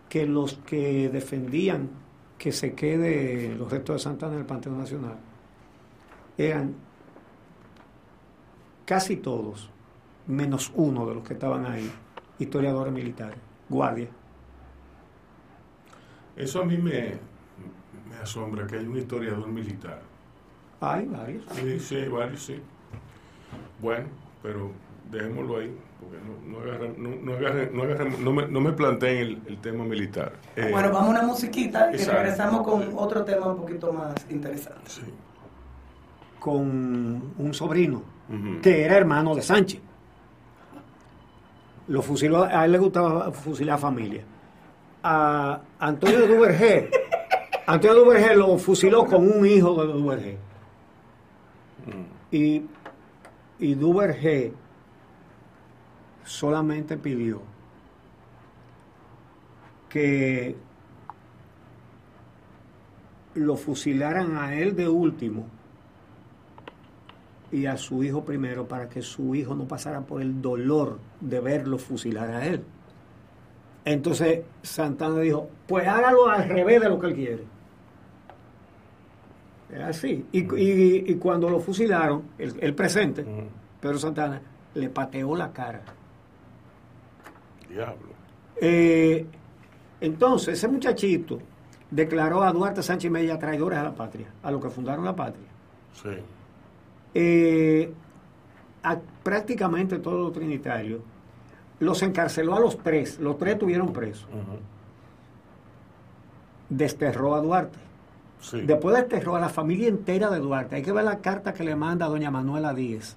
[0.09, 1.91] que los que defendían
[2.39, 5.17] que se quede los restos de Santana en el Panteón Nacional
[6.39, 6.75] eran
[8.85, 9.69] casi todos,
[10.29, 11.91] menos uno de los que estaban ahí,
[12.39, 14.11] historiadores militares, guardias.
[16.37, 17.15] Eso a mí me,
[18.11, 20.01] me asombra, que hay un historiador militar.
[20.81, 21.45] Hay varios.
[21.53, 22.61] Sí, sí, hay varios, sí.
[23.81, 24.07] Bueno,
[24.43, 24.71] pero
[25.11, 26.65] dejémoslo ahí, porque no, no,
[26.99, 30.33] no, no, agarren- no, agarren- no me, no me planteen el, el tema militar.
[30.57, 32.21] Eh, Bueno, vamos a una musiquita y Exacto.
[32.21, 34.81] regresamos con otro tema un poquito más interesante.
[34.91, 35.03] sí.
[36.39, 38.03] con un sobrino
[38.63, 39.81] que era hermano de Sánchez.
[41.89, 44.23] Lo fusiló, a él le gustaba fusilar familia.
[45.09, 46.91] A Antonio Duvergé,
[47.65, 50.39] Antonio Duvergé lo fusiló con un hijo de Duvergé.
[52.33, 52.65] Y,
[53.61, 54.53] y
[56.25, 57.41] solamente pidió
[59.89, 60.57] que
[63.35, 65.47] lo fusilaran a él de último
[67.53, 71.39] y a su hijo primero para que su hijo no pasara por el dolor de
[71.39, 72.65] verlo fusilar a él.
[73.87, 77.45] Entonces Santana dijo, pues hágalo al revés de lo que él quiere.
[79.73, 80.27] Es así.
[80.33, 83.25] Y, y- y cuando lo fusilaron, el, el presente.
[83.81, 84.41] Pedro Santana,
[84.75, 85.83] le pateó la cara.
[87.69, 88.09] Diablo.
[88.61, 89.25] Eh,
[90.01, 91.39] entonces, ese muchachito
[91.91, 95.47] declaró a Duarte Sánchez Mella traidores a la patria, a los que fundaron la patria.
[95.95, 96.11] Sí.
[97.15, 97.93] Eh,
[98.83, 101.01] a prácticamente todos los trinitarios
[101.79, 104.29] los encarceló a los tres, los tres tuvieron presos,
[106.69, 107.79] desterró a Duarte.
[108.41, 108.61] Sí.
[108.61, 110.77] Después desterró a la familia entera de Duarte.
[110.77, 113.17] Hay que ver la carta que le manda a doña Manuela Díez,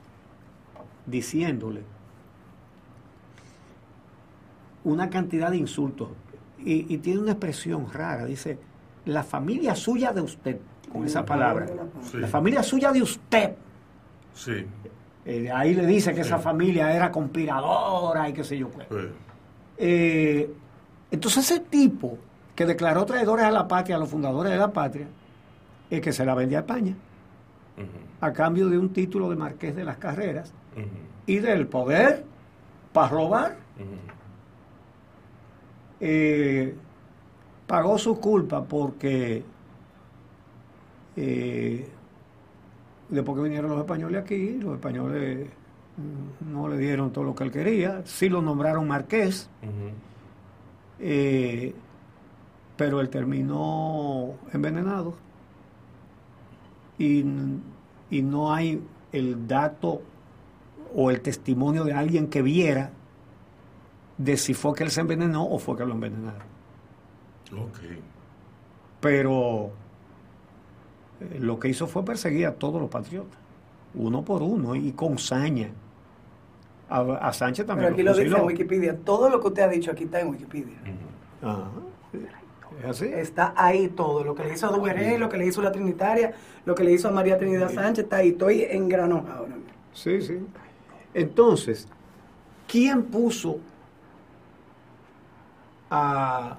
[1.06, 1.84] diciéndole
[4.84, 6.10] una cantidad de insultos.
[6.58, 8.60] Y, y tiene una expresión rara, dice,
[9.06, 10.58] la familia suya de usted,
[10.92, 11.68] con esa palabra.
[12.02, 12.18] Sí.
[12.18, 13.56] La familia suya de usted.
[14.34, 14.66] Sí.
[15.32, 16.30] Eh, ahí le dice que Sí.
[16.30, 18.86] esa familia era conspiradora y qué sé yo qué.
[18.90, 19.08] Sí.
[19.78, 20.54] Eh,
[21.12, 22.18] entonces ese tipo
[22.56, 25.08] que declaró traidores a la patria, a los fundadores de la patria,
[25.90, 26.96] es que se la vendía a España
[28.22, 30.52] a cambio de un título de marqués de las carreras
[31.28, 32.24] y del poder
[32.92, 33.56] para robar.
[36.02, 36.76] Eh,
[37.68, 39.44] pagó su culpa porque
[41.16, 41.88] eh,
[43.10, 45.48] después que vinieron los españoles aquí, los españoles
[45.98, 49.50] mm, no le dieron todo lo que él quería, sí lo nombraron marqués,
[51.00, 51.74] eh,
[52.78, 55.16] pero él terminó envenenado
[56.98, 57.24] y,
[58.10, 60.02] y no hay el dato
[60.96, 62.92] o el testimonio de alguien que viera
[64.18, 66.48] de si fue que él se envenenó o fue que lo envenenaron.
[67.54, 67.80] Ok.
[69.00, 69.72] Pero
[71.40, 73.38] lo que hizo fue perseguir a todos los patriotas,
[73.94, 75.70] uno por uno y con saña.
[76.90, 78.46] A, a Sánchez Pero también aquí lo dice en.
[78.46, 78.98] Wikipedia.
[78.98, 80.78] Todo lo que usted ha dicho aquí está en Wikipedia.
[80.82, 81.48] Ujú.
[81.48, 81.70] Ajá.
[82.80, 83.06] Es así.
[83.06, 84.24] Está ahí todo.
[84.24, 86.34] Lo que le hizo a Duvergé, lo que le hizo a la Trinitaria,
[86.66, 88.30] lo que le hizo a María Trinidad Sánchez, está ahí.
[88.30, 89.56] Estoy en grano ahora.
[89.56, 89.72] mismo.
[89.94, 90.40] Sí, sí.
[91.14, 91.88] Entonces,
[92.68, 93.58] ¿quién puso
[95.92, 96.58] a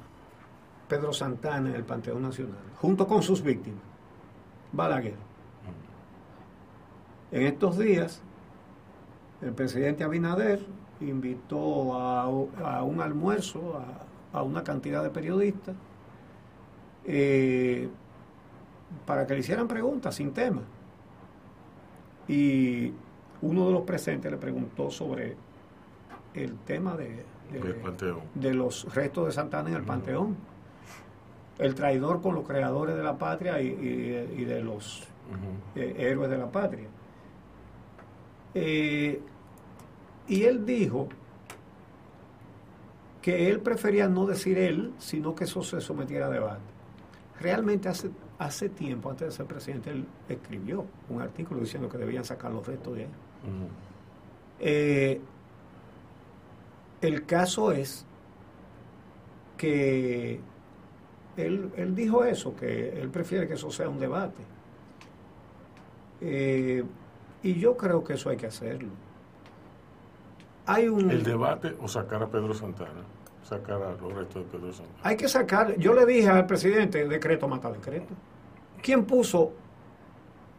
[0.88, 2.58] Pedro Santana en el Panteón Nacional?
[2.80, 3.89] Junto con sus víctimas.
[4.72, 5.14] Balaguer.
[7.32, 8.22] En estos días,
[9.40, 10.60] el presidente Abinader
[11.00, 13.80] invitó a, a un almuerzo
[14.32, 15.74] a, a una cantidad de periodistas
[17.04, 17.88] eh,
[19.06, 20.62] para que le hicieran preguntas sin tema.
[22.28, 22.92] Y
[23.42, 25.36] uno de los presentes le preguntó sobre
[26.34, 27.24] el tema de,
[28.34, 30.36] de- los restos de Santana en el Panteón.
[31.60, 35.06] El traidor con los creadores de la patria y, y- y de los
[35.76, 36.88] eh, héroes de la patria.
[38.54, 39.20] Eh,
[40.26, 41.08] y él dijo
[43.22, 46.60] que él prefería no decir él, sino que eso se sometiera a debate.
[47.38, 52.24] Realmente hace, hace tiempo, antes de ser presidente, él escribió un artículo diciendo que debían
[52.24, 53.08] sacar los restos de él.
[54.58, 55.20] Eh,
[57.02, 58.04] el caso es
[59.56, 60.40] que
[61.36, 64.42] él, él dijo eso, que él prefiere que eso sea un debate.
[66.20, 66.84] Eh,
[67.42, 68.90] y yo creo que eso hay que hacerlo.
[70.66, 71.10] Hay un...
[71.10, 73.02] El debate o sacar a Pedro Santana.
[73.42, 74.98] sacar a los restos de Pedro Santana.
[75.02, 78.14] Hay que sacar, yo le dije al presidente, decreto mata decreto.
[78.82, 79.52] ¿Quién puso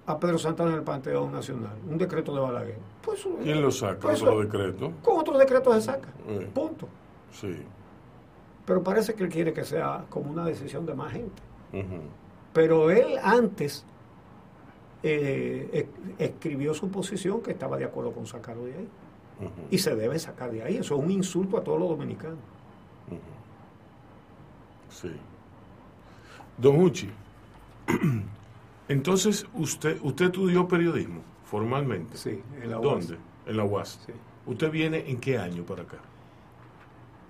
[0.06, 1.74] a Pedro Santana en el Panteón Nacional?
[1.88, 2.78] Un decreto de Balaguer.
[3.02, 4.00] Pues, ¿Quién lo saca?
[4.00, 4.92] Pues, otro decreto.
[5.02, 6.10] Con otro decreto se saca.
[6.28, 6.50] Eh.
[6.54, 6.88] Punto.
[7.32, 7.64] Sí.
[8.72, 11.42] Pero parece que él quiere que sea como una decisión de más gente.
[12.54, 13.84] Pero él antes
[15.04, 18.88] eh, escribió su posición que estaba de acuerdo con sacarlo de ahí.
[19.72, 20.78] Y se debe sacar de ahí.
[20.78, 22.40] Eso es un insulto a todos los dominicanos.
[24.88, 25.12] Sí.
[26.58, 27.10] Don Uchi,
[28.88, 32.16] entonces usted usted estudió periodismo formalmente.
[32.16, 33.10] Sí, en la UAS.
[33.10, 33.24] ¿Dónde?
[33.48, 34.00] En la UAS.
[34.06, 34.14] Sí.
[34.46, 35.98] ¿Usted viene en qué año para acá?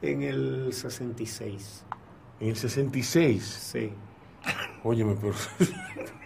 [0.01, 1.85] En el 66.
[2.39, 3.43] ¿En el 66?
[3.43, 3.93] Sí.
[4.83, 5.33] Óyeme, pero...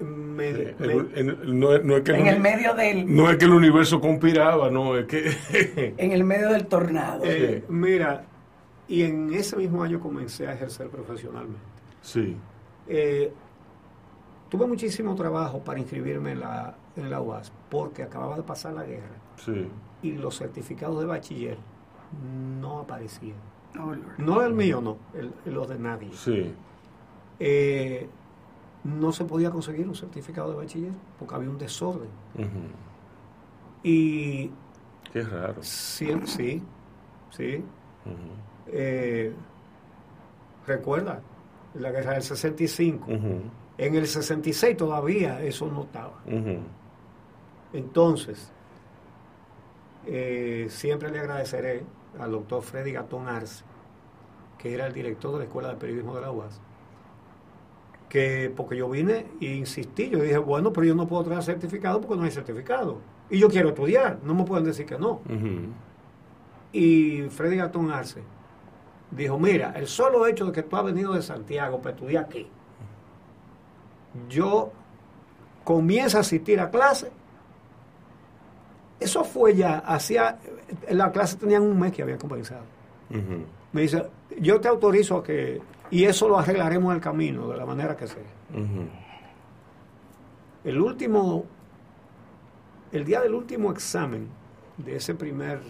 [0.00, 3.14] en, no, es que en el, medio del...
[3.14, 5.94] No es que el universo conspiraba, no, es que...
[5.98, 7.22] en el medio del tornado.
[7.24, 8.24] Eh, mira,
[8.88, 11.60] y en ese mismo año comencé a ejercer profesionalmente.
[12.00, 12.36] Sí.
[12.88, 13.32] Eh,
[14.48, 18.84] tuve muchísimo trabajo para inscribirme en la, en la UAS, porque acababa de pasar la
[18.84, 19.16] guerra.
[19.36, 19.68] Sí.
[20.02, 21.58] Y los certificados de bachiller
[22.60, 23.36] no aparecían.
[24.18, 26.10] no el mío, no, el, los de nadie.
[26.12, 26.52] Sí.
[27.38, 28.08] Eh,
[28.84, 32.08] no se podía conseguir un certificado de bachiller porque había un desorden.
[33.82, 34.50] Y...
[35.12, 35.62] Qué raro.
[35.62, 36.62] Sí, sí,
[37.30, 37.64] sí.
[38.68, 39.32] Eh,
[40.66, 41.20] recuerda,
[41.74, 43.06] la guerra del 65.
[43.78, 46.22] En el 66 todavía eso no estaba.
[47.72, 48.50] Entonces,
[50.06, 51.82] eh, siempre le agradeceré
[52.18, 53.64] al doctor Freddy Gatón Arce,
[54.58, 56.60] que era el director de la Escuela de Periodismo de la UAS,
[58.08, 62.00] que porque yo vine e insistí, yo dije, bueno, pero yo no puedo traer certificado
[62.00, 62.98] porque no hay certificado.
[63.30, 65.20] Y yo quiero estudiar, no me pueden decir que no.
[66.72, 68.22] Y Freddy Gatón Arce
[69.10, 72.46] dijo, mira, el solo hecho de que tú has venido de Santiago para estudiar aquí,
[74.28, 74.72] yo
[75.64, 77.10] comienzo a asistir a clase.
[79.02, 80.38] Eso fue ya, hacía,
[80.90, 82.62] la clase tenían un mes que había comenzado.
[83.72, 84.06] Me dice,
[84.40, 85.60] yo te autorizo a que
[85.92, 88.22] y eso lo arreglaremos en el camino, de la manera que sea.
[90.64, 91.44] El último,
[92.92, 94.26] el día del último examen
[94.78, 95.60] de ese primer,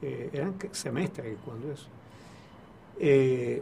[0.00, 1.88] eh, eran semestre cuando eso,
[3.00, 3.60] eh,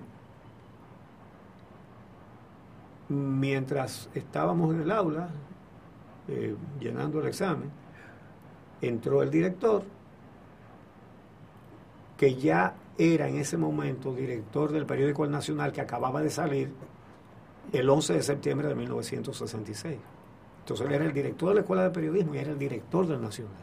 [3.08, 5.30] mientras estábamos en el aula,
[6.28, 7.70] eh, llenando el examen,
[8.80, 9.82] entró el director,
[12.16, 16.70] que ya era en ese momento director del periódico El Nacional que acababa de salir
[17.72, 19.96] el 11 de septiembre de 1966.
[20.60, 23.22] Entonces él era el director de la Escuela de Periodismo y era el director del
[23.22, 23.54] Nacional.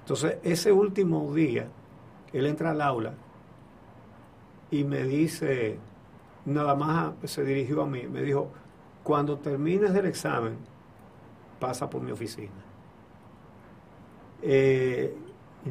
[0.00, 1.66] Entonces ese último día,
[2.32, 3.14] él entra al aula
[4.70, 5.78] y me dice,
[6.44, 8.50] nada más se dirigió a mí, me dijo,
[9.02, 10.56] cuando termines el examen,
[11.58, 12.61] pasa por mi oficina.
[14.42, 15.14] Eh,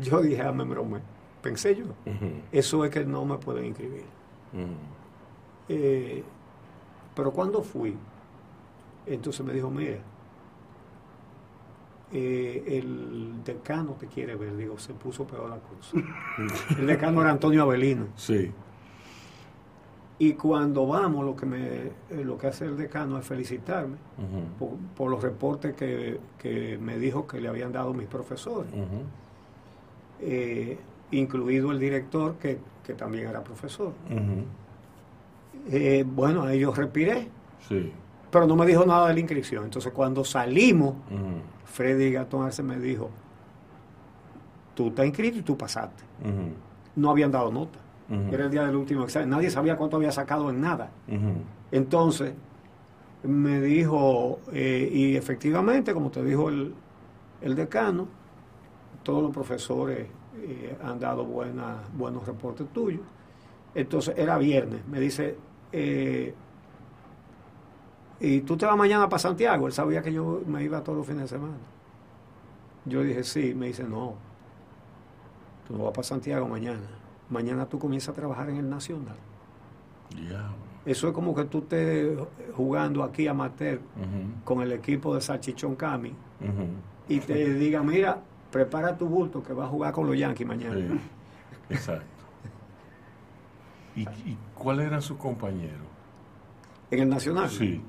[0.01, 1.01] yo dije, ah, me bromé
[1.41, 1.85] pensé yo.
[2.51, 4.05] Eso es que no me pueden inscribir.
[5.67, 6.23] Eh,
[7.15, 7.95] pero cuando fui,
[9.05, 9.97] entonces me dijo, mira,
[12.13, 14.55] eh, el decano te quiere ver.
[14.55, 15.97] Digo, se puso peor la cosa.
[16.79, 18.07] el decano era Antonio Avelino.
[18.15, 18.51] Sí.
[20.21, 21.91] Y cuando vamos, lo que me eh,
[22.23, 23.97] lo que hace el decano es felicitarme
[24.95, 28.69] por, los reportes que, que, me dijo que le habían dado mis profesores
[31.11, 32.59] incluido el director que,
[32.97, 33.93] también era profesor.
[35.69, 37.29] Eh, bueno, ahí yo respiré,
[37.69, 37.89] sí.
[38.29, 39.63] pero no me dijo nada de la inscripción.
[39.63, 40.95] Entonces cuando salimos,
[41.63, 43.09] Freddy Gatón Arce me dijo,
[44.75, 46.03] tú estás inscrito y tú pasaste.
[46.97, 47.79] No habían dado nota.
[48.31, 49.29] Era el día del último examen.
[49.29, 50.91] Nadie sabía cuánto había sacado en nada.
[51.71, 52.33] Entonces,
[53.23, 56.73] me dijo, eh, y efectivamente, como te dijo el,
[57.41, 58.07] el decano,
[59.03, 60.07] todos los profesores
[60.41, 63.01] eh, han dado buena, buenos reportes tuyos.
[63.73, 65.37] Entonces era viernes, me dice,
[65.71, 66.33] eh,
[68.19, 69.67] ¿y tú te vas mañana para Santiago?
[69.67, 71.57] Él sabía que yo me iba todos los fines de semana.
[72.85, 74.15] Yo dije, sí, me dice, no,
[75.67, 77.00] tú no vas para Santiago mañana.
[77.31, 79.15] Mañana tú comienzas a trabajar en el Nacional.
[80.85, 82.17] Eso es como que tú estés
[82.55, 83.79] jugando aquí a Mater
[84.43, 86.13] con el equipo de Salchichón Cami
[87.07, 88.19] y te diga, mira,
[88.51, 90.99] prepara tu bulto que va a jugar con los Yankees mañana.
[91.69, 92.05] exacto.
[93.95, 94.05] ¿Y,
[94.55, 95.87] cuáles eran sus compañeros?
[96.91, 97.49] En el Nacional.
[97.49, 97.81] Sí.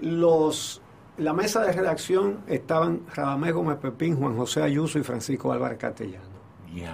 [0.00, 0.82] Los,
[1.18, 6.36] la mesa de redacción estaban Radamés Gómez Pepín, Juan José Ayuso y Francisco Álvarez Castellano.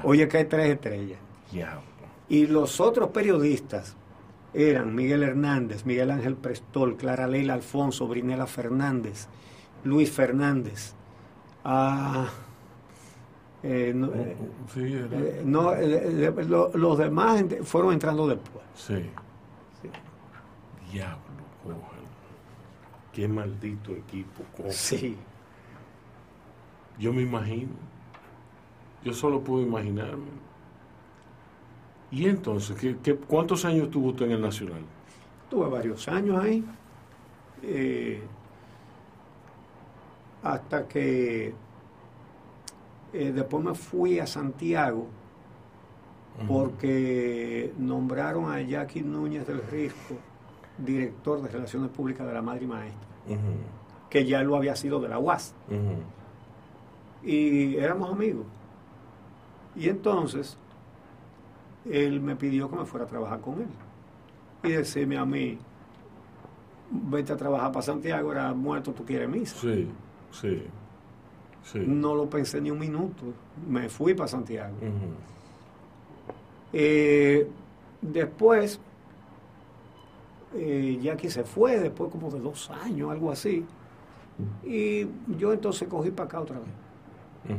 [0.05, 1.19] Oye, que hay tres estrellas.
[2.29, 3.97] Y los otros periodistas
[4.55, 9.29] eran Miguel Hernández, Miguel Ángel Prestol, Clara Leila Alfonso, Brinela Fernández,
[9.85, 10.95] Luis Fernández.
[11.65, 12.29] Ah,
[13.63, 14.37] eh, no, eh,
[15.85, 16.35] eh,
[16.75, 18.65] los demás fueron entrando después.
[18.75, 19.11] Sí.
[20.91, 21.19] Diablo,
[23.13, 24.43] Qué maldito equipo.
[24.71, 25.17] Sí.
[26.99, 27.73] Yo me imagino.
[29.05, 30.42] Yo solo puedo imaginarme.
[32.13, 34.83] ¿Y entonces, ¿qué, cuántos años tuvo usted en el Nacional?
[35.51, 36.65] Tuve varios años ahí.
[40.43, 41.55] hasta que
[43.13, 45.07] eh, después me fui a Santiago
[46.49, 50.17] porque nombraron a Jackie Núñez del Risco
[50.79, 53.09] director de Relaciones Públicas de la Madre y Maestra,
[54.11, 55.55] que ya lo había sido de la UAS.
[57.23, 58.47] Y éramos amigos.
[59.77, 60.59] Y entonces,
[61.91, 63.69] él me pidió que me fuera a trabajar con él.
[64.65, 65.59] Y decirme a mí,
[66.91, 69.57] vete a trabajar para Santiago, era muerto, tú quieres misa.
[69.61, 69.89] Sí,
[70.31, 70.63] sí.
[71.87, 73.25] No lo pensé ni un minuto.
[73.69, 74.75] Me fui para Santiago.
[76.73, 77.49] Eh,
[78.01, 78.81] después,
[80.55, 83.65] eh, Jackie se fue, después como de dos años, algo así.
[84.65, 85.07] Y
[85.39, 87.59] yo entonces cogí para acá otra vez.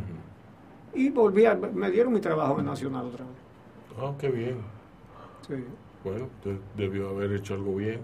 [0.94, 3.36] Y volví a, me dieron mi trabajo en Nacional otra vez.
[4.00, 4.62] Ah, qué bien.
[5.48, 5.56] Sí.
[6.04, 6.28] Bueno,
[6.76, 8.02] debió haber hecho algo bien.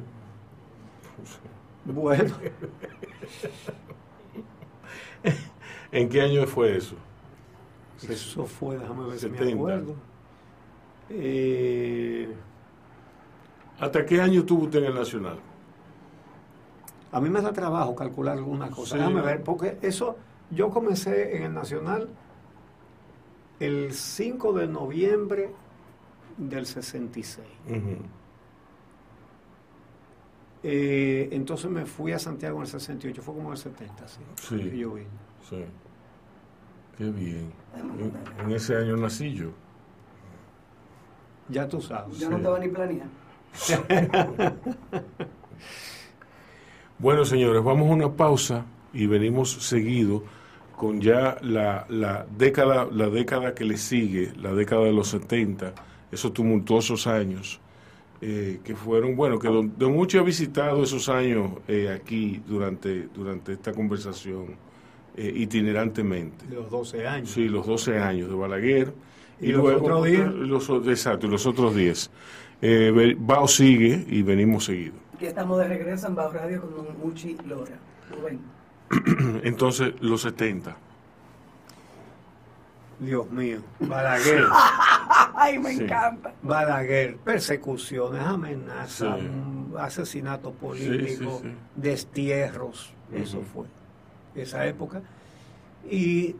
[1.86, 2.34] Bueno.
[5.92, 6.96] ¿En qué año fue eso?
[8.08, 9.96] Eso fue, déjame ver si me acuerdo.
[11.10, 12.34] Eh,
[13.80, 15.40] ¿Hasta qué año tuvo usted en el Nacional?
[17.12, 18.96] A mí me da trabajo calcular alguna cosa.
[18.96, 20.16] Déjame ver, porque eso,
[20.52, 22.10] yo comencé en el Nacional
[23.60, 25.52] el 5 de noviembre
[26.40, 27.46] del 66.
[30.62, 34.20] Eh, entonces me fui a Santiago en el 68, fue como en el 70, sí.
[34.36, 34.78] Sí.
[34.78, 35.04] yo vi.
[35.50, 35.64] Sí.
[36.98, 37.52] Qué bien.
[38.40, 39.52] En, ese año nací yo.
[41.48, 42.20] Ya tú sabes.
[42.20, 43.14] Yo no estaba ni planeando.
[47.00, 50.24] bueno, señores, vamos a una pausa y venimos seguido
[50.76, 55.74] con ya la, la, década, la década que le sigue, la década de los 70,
[56.12, 57.60] esos tumultuosos años
[58.22, 63.08] eh, que fueron, bueno, que don, don Uchi ha visitado esos años eh, aquí durante,
[63.14, 64.56] durante esta conversación
[65.16, 66.46] eh, itinerantemente.
[66.50, 67.32] Los 12 años.
[67.32, 68.94] Sí, los 12 años de Balaguer.
[69.42, 70.28] Y, los otros 10.
[70.34, 72.10] Los, exacto, los otros 10.
[72.62, 74.94] Eh, Bao sigue y venimos seguido.
[75.16, 77.78] Aquí estamos de regreso en Bao Radio con don Uchi Lora.
[79.44, 80.76] Entonces, los 70.
[83.00, 84.46] Dios mío, Balaguer.
[85.42, 86.34] Ay, me encanta.
[86.44, 89.22] Balaguer, persecuciones, amenazas,
[89.78, 91.44] asesinatos políticos,
[91.78, 92.92] destierros.
[93.14, 93.66] Eso fue
[94.36, 95.02] esa época.
[95.90, 96.36] Y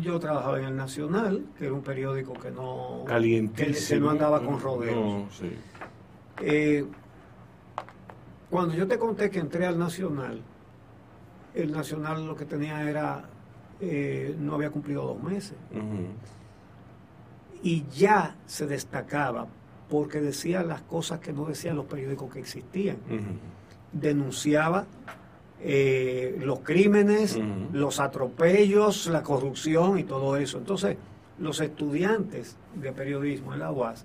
[0.00, 3.04] yo trabajaba en el Nacional, que era un periódico que no,
[3.54, 5.40] que, no andaba con rodeos.
[6.42, 6.84] Eh,
[8.50, 10.42] cuando yo te conté que entré al Nacional,
[11.54, 13.24] el Nacional lo que tenía era
[13.80, 15.56] eh, no había cumplido dos meses.
[17.62, 19.46] Y ya se destacaba
[19.88, 22.98] porque decía las cosas que no decían los periódicos que existían.
[23.92, 24.86] Denunciaba
[25.60, 27.38] eh, los crímenes,
[27.72, 30.58] los atropellos, la corrupción y todo eso.
[30.58, 30.96] Entonces,
[31.38, 34.04] los estudiantes de periodismo en la UAS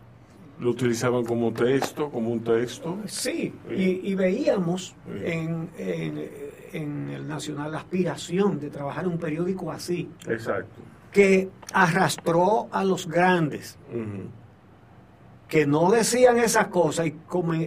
[0.60, 2.98] lo utilizaban como texto, como un texto.
[3.06, 5.68] Sí, Y, veíamos en,
[6.74, 10.10] en el Nacional la aspiración de trabajar en un periódico así.
[10.28, 10.82] Exacto.
[11.14, 13.78] Que arrastró a los grandes.
[15.48, 17.16] Que no decían esas cosas y,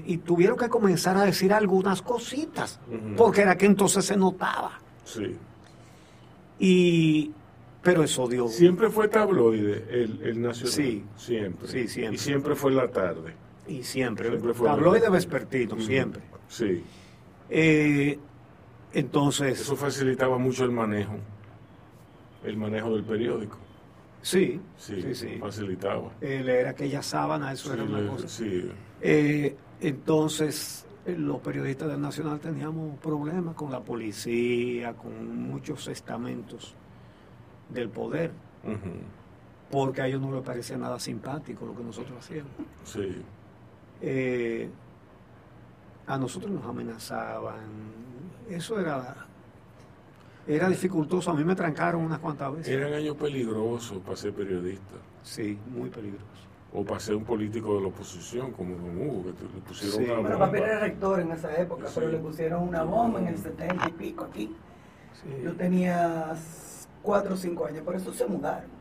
[0.06, 2.80] y, tuvieron que comenzar a decir algunas cositas,
[3.16, 4.80] porque era que entonces se notaba.
[5.04, 5.36] Sí.
[6.58, 7.32] Y,
[7.82, 8.48] pero eso dio.
[8.48, 10.72] Siempre fue tabloide el, el Nacional.
[10.72, 11.04] Sí.
[11.16, 11.68] Siempre.
[11.68, 12.14] Sí, siempre.
[12.16, 13.34] Y siempre fue en la tarde.
[13.68, 14.30] Y siempre.
[14.30, 16.22] tabloide vespertino, siempre.
[16.48, 16.82] Sí.
[17.48, 18.18] Eh,
[18.92, 19.60] entonces...
[19.60, 21.16] Eso facilitaba mucho el manejo,
[22.46, 23.58] el manejo del periódico.
[24.22, 26.10] Sí, sí, sí, facilitaba.
[26.20, 28.28] Eh, leer aquella sábana, eso era una cosa.
[28.28, 28.68] Sí.
[29.00, 36.74] Eh, entonces, eh, los periodistas del Nacional teníamos problemas con la policía, con muchos estamentos
[37.68, 38.32] del poder,
[39.70, 42.50] porque a ellos no les parecía nada simpático lo que nosotros hacíamos.
[42.84, 43.22] Sí.
[46.06, 47.60] a nosotros nos amenazaban,
[48.48, 49.25] eso era
[50.46, 52.68] Era dificultoso, a mí me trancaron unas cuantas veces.
[52.72, 54.94] Eran años peligrosos para ser periodista.
[55.22, 56.24] Sí, muy peligroso.
[56.72, 60.10] O para ser un político de la oposición, como Don Hugo, que le pusieron Sí.
[60.10, 60.46] una bomba.
[60.46, 61.92] papi era rector en esa época, Sí.
[61.96, 64.54] pero le pusieron una bomba en el 70 y pico aquí.
[65.14, 65.42] Sí.
[65.42, 66.34] Yo tenía
[67.02, 68.76] cuatro o cinco años, por eso se mudaron.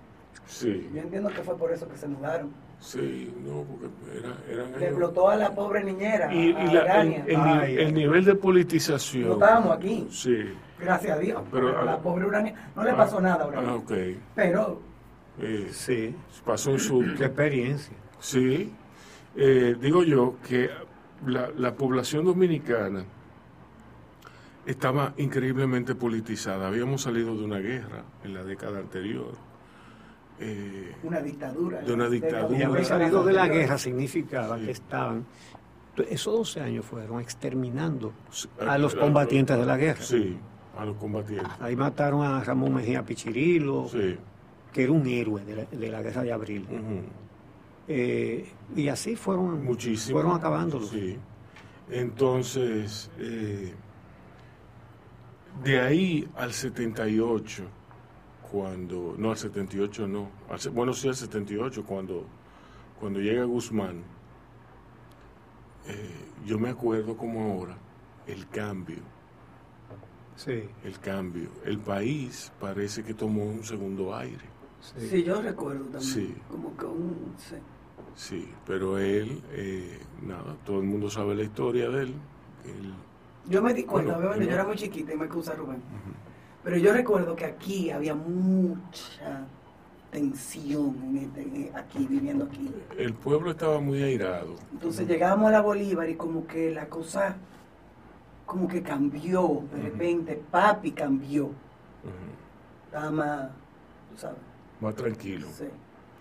[0.46, 2.52] Sí, Yo entiendo que fue por eso que se mudaron.
[2.80, 3.88] sí, no, porque
[4.20, 7.92] era, eran Le explotó a la pobre niñera, Y, la- el, ay.
[7.92, 9.28] nivel de politización...
[9.30, 10.38] No estábamos aquí, Sí.
[10.80, 11.42] Gracias a Dios.
[11.52, 13.70] Pero- Pero, la pobre Urania, no le Ah, pasó nada a Urania.
[13.72, 13.92] Ah, ok.
[14.36, 14.82] Pero
[15.38, 16.16] Eh, Sí,
[16.46, 17.14] pasó un susto.
[17.18, 17.94] qué experiencia.
[18.20, 18.72] Sí,
[19.36, 20.70] eh, digo yo que
[21.26, 23.04] la, la población dominicana
[24.66, 26.68] estaba increíblemente politizada.
[26.68, 29.34] Habíamos salido de una guerra en la década anterior.
[30.40, 31.82] Eh, una dictadura.
[31.82, 32.58] De una dictadura.
[32.60, 34.66] Y haber salido de la guerra significaba Sí.
[34.66, 35.26] que estaban,
[36.10, 38.14] esos 12 años fueron exterminando
[38.66, 40.02] a los combatientes de la guerra.
[40.02, 40.38] Sí,
[40.78, 41.48] a los combatientes.
[41.60, 44.18] Ahí mataron a Ramón Mejía Pichirilo, Sí.
[44.74, 46.68] que era un héroe de la, de la guerra de abril.
[47.88, 50.18] Eh, y así fueron, Muchísimo.
[50.20, 50.90] fueron acabándolos.
[50.90, 51.18] Sí.
[51.90, 53.74] Entonces, eh,
[55.64, 57.64] de ahí al 78,
[58.52, 62.26] cuando, no al 78 no, al bueno sí al 78, cuando,
[63.00, 64.02] cuando llega Guzmán,
[65.88, 66.10] eh,
[66.46, 67.78] yo me acuerdo como ahora,
[68.28, 68.98] el cambio,
[70.36, 71.50] Sí, el cambio.
[71.64, 74.44] El país parece que tomó un segundo aire.
[74.82, 75.08] sí.
[75.10, 76.02] Sí, yo recuerdo también.
[76.02, 76.36] Sí.
[76.50, 77.34] Como que un.
[77.38, 77.56] sí.
[78.16, 82.14] Sí, pero él, eh, nada, todo el mundo sabe la historia de él.
[82.66, 82.94] él
[83.50, 85.82] Yo me di cuenta, Bueno, obviamente, yo- era muy chiquita y me excusa Rubén.
[86.64, 89.46] Pero yo recuerdo que aquí había mucha
[90.12, 92.72] tensión en este- en- aquí, viviendo aquí.
[92.98, 94.56] el pueblo estaba muy airado.
[94.72, 97.36] Entonces llegábamos a la Bolívar y como que la cosa,
[98.46, 99.64] como que cambió.
[99.74, 101.46] De repente, papi cambió.
[101.46, 101.56] Ujú.
[102.86, 103.50] Estaba más,
[104.12, 104.38] tú sabes.
[104.80, 105.48] Más tranquilo.
[105.52, 105.66] Sí.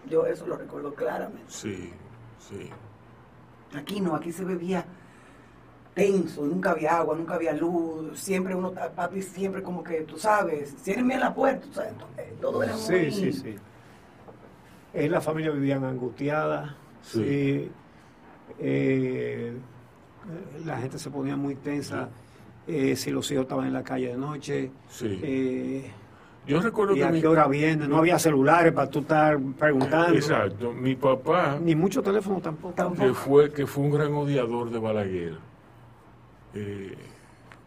[0.08, 1.44] Yo eso lo recuerdo claramente.
[1.48, 1.92] Sí,
[2.38, 2.70] sí.
[3.76, 4.84] Aquí no, aquí se bebía
[5.94, 10.74] tenso, nunca había agua, nunca había luz, siempre uno, papi siempre como que, tú sabes,
[10.82, 11.92] ciérreme la puerta, tú sabes,
[12.40, 12.82] todo era muy...
[12.82, 13.56] Sí, sí, sí.
[14.92, 16.74] En la familia vivían angustiadas.
[17.02, 17.20] Sí.
[17.20, 17.72] Sí.
[18.58, 19.56] Eh,
[20.64, 22.08] la gente se ponía muy tensa.
[22.66, 24.70] eh, si los hijos estaban en la calle de noche.
[24.88, 25.20] Sí.
[25.22, 25.90] eh,
[26.46, 27.86] Yo recuerdo y que a mi, qué hora viene.
[27.88, 30.14] No había celulares para tú estar preguntando.
[30.14, 32.74] exacto, mi papá, Ni mucho teléfono tampoco.
[32.74, 33.02] Tampoco.
[33.06, 35.34] que fue, que fue un gran odiador de Balaguer,
[36.54, 36.94] eh,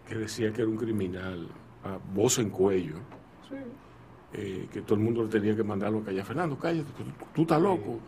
[0.08, 1.48] que decía que era un criminal,
[1.84, 2.96] a voz en cuello,
[4.34, 6.26] eh, que todo el mundo le tenía que mandarlo a callar.
[6.26, 7.04] Fernando, cállate, tú,
[7.36, 8.00] tú estás loco.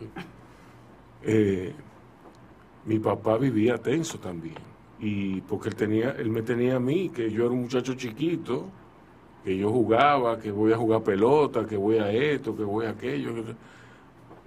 [1.22, 1.74] Eh,
[2.84, 4.56] mi papá vivía tenso también.
[4.98, 8.66] Y porque él tenía, él me tenía a mí, que yo era un muchacho chiquito,
[9.44, 12.90] que yo jugaba, que voy a jugar pelota, que voy a esto, que voy a
[12.90, 13.34] aquello.
[13.34, 13.54] que-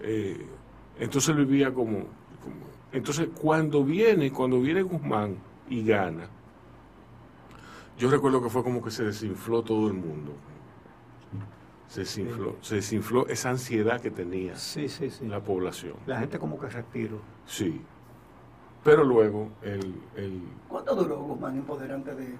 [0.02, 0.46] eh,
[1.00, 5.38] entonces él vivía como, como- Entonces cuando viene, cuando viene Guzmán
[5.70, 6.28] y gana,
[7.98, 10.34] yo recuerdo que fue como que se desinfló todo el mundo.
[11.88, 14.88] Se desinfló, se desinfló esa ansiedad que tenía sí.
[15.28, 15.94] la población.
[16.08, 17.20] La gente como que respiró.
[17.46, 17.82] Sí.
[18.84, 22.36] Pero luego el, el ¿Cuánto duró Guzmán en poder antes de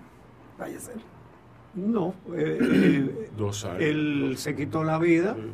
[0.58, 0.96] fallecer?
[1.76, 3.82] No, eh, eh, dos años.
[3.82, 5.52] él dos- se quitó la vida Sí.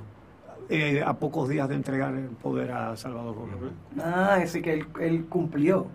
[0.70, 3.72] eh, a pocos días de entregar el poder a Salvador Robles.
[4.04, 5.88] Ah, es decir, que él, él cumplió.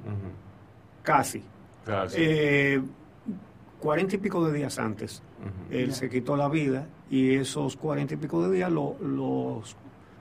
[1.02, 1.42] Casi.
[1.84, 2.16] Casi.
[2.18, 2.82] Eh,
[3.80, 5.22] Cuarenta y pico de días antes,
[5.70, 9.76] él se quitó la vida y esos cuarenta y pico de días lo- los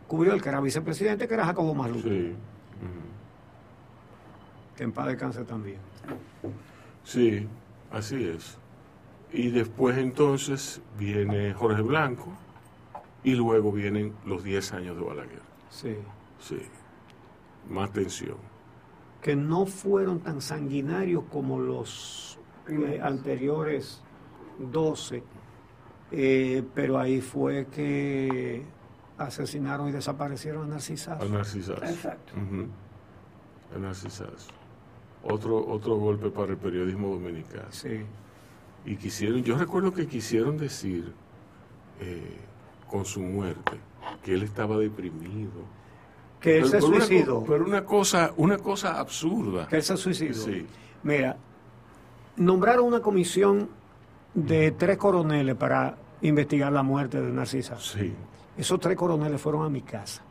[0.06, 2.34] cubrió el que era vicepresidente, que era Jacobo Malú, Sí.
[4.76, 5.80] Que en paz descanse también.
[7.04, 7.48] Sí,
[7.92, 8.58] así es.
[9.32, 12.32] Y después entonces viene Jorge Blanco
[13.24, 15.42] y luego vienen los 10 años de Balaguer.
[15.70, 15.96] Sí.
[16.40, 16.60] Sí.
[17.70, 18.38] Más tensión.
[19.22, 24.02] Que no fueron tan sanguinarios como los eh, anteriores
[24.60, 25.24] 12,
[26.12, 28.64] eh, pero ahí fue que
[29.18, 31.22] asesinaron y desaparecieron a Narcisas.
[31.22, 31.84] A Narcisazo.
[31.84, 32.34] Exacto.
[33.74, 34.63] A Narcisazo.
[35.24, 37.68] Otro, otro golpe para el periodismo dominicano.
[37.72, 38.02] Sí.
[38.86, 41.14] Y quisieron, yo recuerdo que quisieron decir
[42.02, 42.38] eh,
[42.90, 43.78] con su muerte
[44.24, 45.52] que él estaba deprimido.
[46.42, 47.44] Que él Pero- se una suicidó.
[47.48, 49.68] pero una cosa, una cosa absurda.
[49.68, 50.34] Que él se suicidó.
[50.34, 50.66] Sí.
[51.04, 51.38] Mira,
[52.36, 53.70] nombraron una comisión
[54.34, 57.80] de tres coroneles para investigar la muerte de Narcisa.
[57.80, 58.14] Sí.
[58.58, 60.22] Esos tres coroneles fueron a mi casa.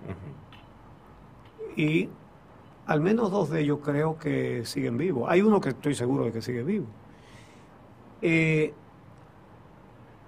[1.77, 2.09] Y
[2.93, 5.29] al menos dos de ellos creo que siguen vivos.
[5.29, 6.87] Hay uno que estoy seguro de que sigue vivo.
[8.21, 8.73] Eh,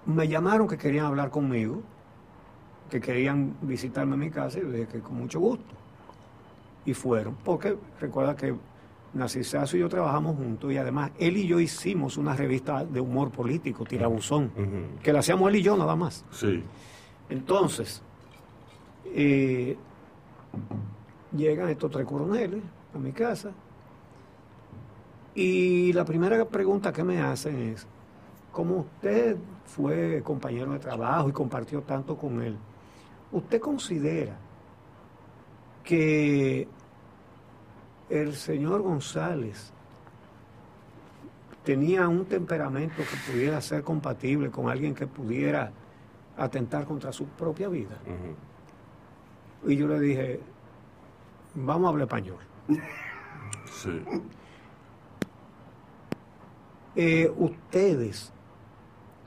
[0.06, 1.82] me llamaron que querían hablar conmigo,
[2.90, 5.74] que querían visitarme en mi casa, y yo dije que con mucho gusto.
[6.86, 8.54] Y fueron, porque recuerda que
[9.12, 13.30] Narcisazo y yo trabajamos juntos y además él y yo hicimos una revista de humor
[13.30, 14.50] político, Tirabuzón,
[15.02, 16.24] que la hacíamos él y yo nada más.
[16.30, 16.64] Sí.
[17.28, 18.02] Entonces,
[19.04, 19.76] eh,
[21.36, 22.62] llegan estos tres coroneles
[22.94, 23.50] a mi casa.
[25.34, 27.86] Y la primera pregunta que me hacen es,
[28.52, 32.56] como usted fue compañero de trabajo y compartió tanto con él,
[33.32, 34.36] ¿usted considera
[35.82, 36.68] que
[38.08, 39.72] el señor González
[41.64, 45.72] tenía un temperamento que pudiera ser compatible con alguien que pudiera
[46.36, 47.96] atentar contra su propia vida?
[49.66, 50.40] Y yo le dije,
[51.54, 52.38] vamos a hablar español.
[53.66, 54.02] Sí.
[56.96, 58.32] Eh, ustedes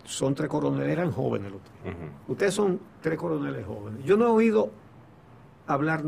[0.04, 1.96] son tres coroneles, eran jóvenes los tres.
[2.28, 4.04] Ustedes son tres coroneles jóvenes.
[4.06, 4.72] Yo no he oído
[5.68, 6.04] hablar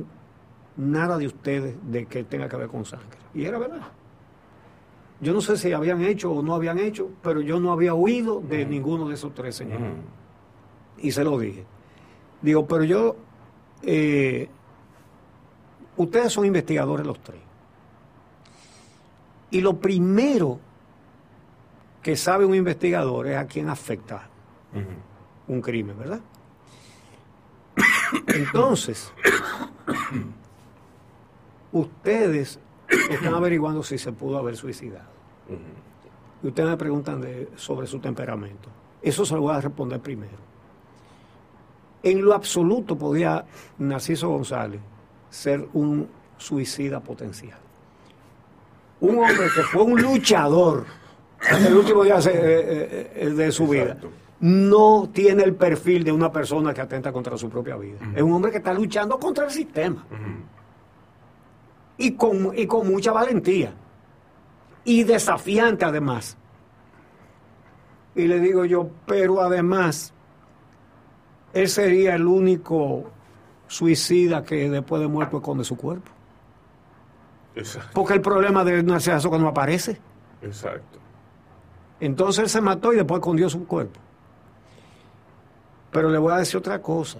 [0.78, 3.18] nada de ustedes de que tenga que ver con sangre.
[3.34, 3.82] Y era verdad.
[5.22, 8.40] Yo no sé si habían hecho o no habían hecho, pero yo no había oído
[8.40, 9.92] de ninguno de esos tres señores.
[10.98, 11.66] Y se lo dije.
[12.42, 13.18] Digo, pero yo,
[13.82, 14.50] eh,
[16.00, 17.40] ustedes son investigadores los tres.
[19.52, 20.60] Y lo primero
[22.02, 24.28] que sabe un investigador es a quién afecta
[25.48, 26.20] un crimen, ¿verdad?
[28.28, 29.12] Entonces,
[31.72, 32.60] ustedes
[33.10, 35.10] están averiguando si se pudo haber suicidado.
[36.44, 38.70] Y ustedes me preguntan de- sobre su temperamento.
[39.02, 40.38] Eso se lo voy a responder primero.
[42.04, 43.46] En lo absoluto podía
[43.78, 44.80] Narciso González
[45.30, 46.08] ser un
[46.38, 47.58] suicida potencial.
[49.02, 50.86] Un hombre que fue un luchador
[51.40, 53.84] hasta el último día de, eh, eh, de su vida.
[53.84, 54.10] Exacto.
[54.42, 57.98] No tiene el perfil de una persona que atenta contra su propia vida.
[58.16, 60.06] Es un hombre que está luchando contra el sistema
[61.98, 63.74] y con, y con mucha valentía.
[64.86, 66.38] Y desafiante además.
[68.16, 70.14] Y le digo yo, pero además,
[71.54, 73.12] él sería el único
[73.70, 76.12] suicida que después de muerto esconde su cuerpo.
[77.56, 77.92] Exacto.
[77.94, 80.02] Porque el problema de Narciso que no aparece.
[80.42, 81.00] Exacto.
[82.00, 84.00] Entonces él se mató y después escondió su cuerpo.
[85.92, 87.20] Pero le voy a decir otra cosa.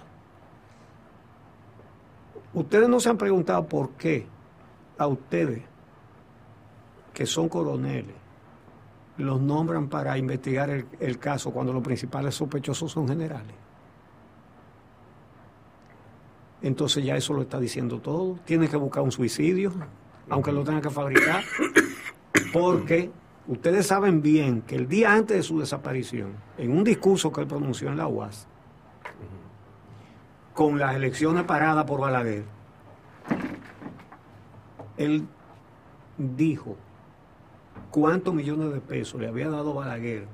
[2.52, 4.26] Ustedes no se han preguntado por qué
[4.98, 5.62] a ustedes,
[7.14, 8.16] que son coroneles,
[9.18, 13.59] los nombran para investigar el, el caso cuando los principales sospechosos son generales.
[16.62, 18.38] Entonces ya eso lo está diciendo todo.
[18.44, 19.72] Tiene que buscar un suicidio,
[20.28, 21.42] aunque lo tenga que fabricar,
[22.52, 23.10] porque
[23.48, 27.46] ustedes saben bien que el día antes de su desaparición, en un discurso que él
[27.46, 28.46] pronunció en la UAS,
[30.54, 32.44] con las elecciones paradas por Balaguer,
[34.98, 35.26] él
[36.18, 36.76] dijo
[37.90, 40.26] cuántos millones de pesos le había dado Balaguer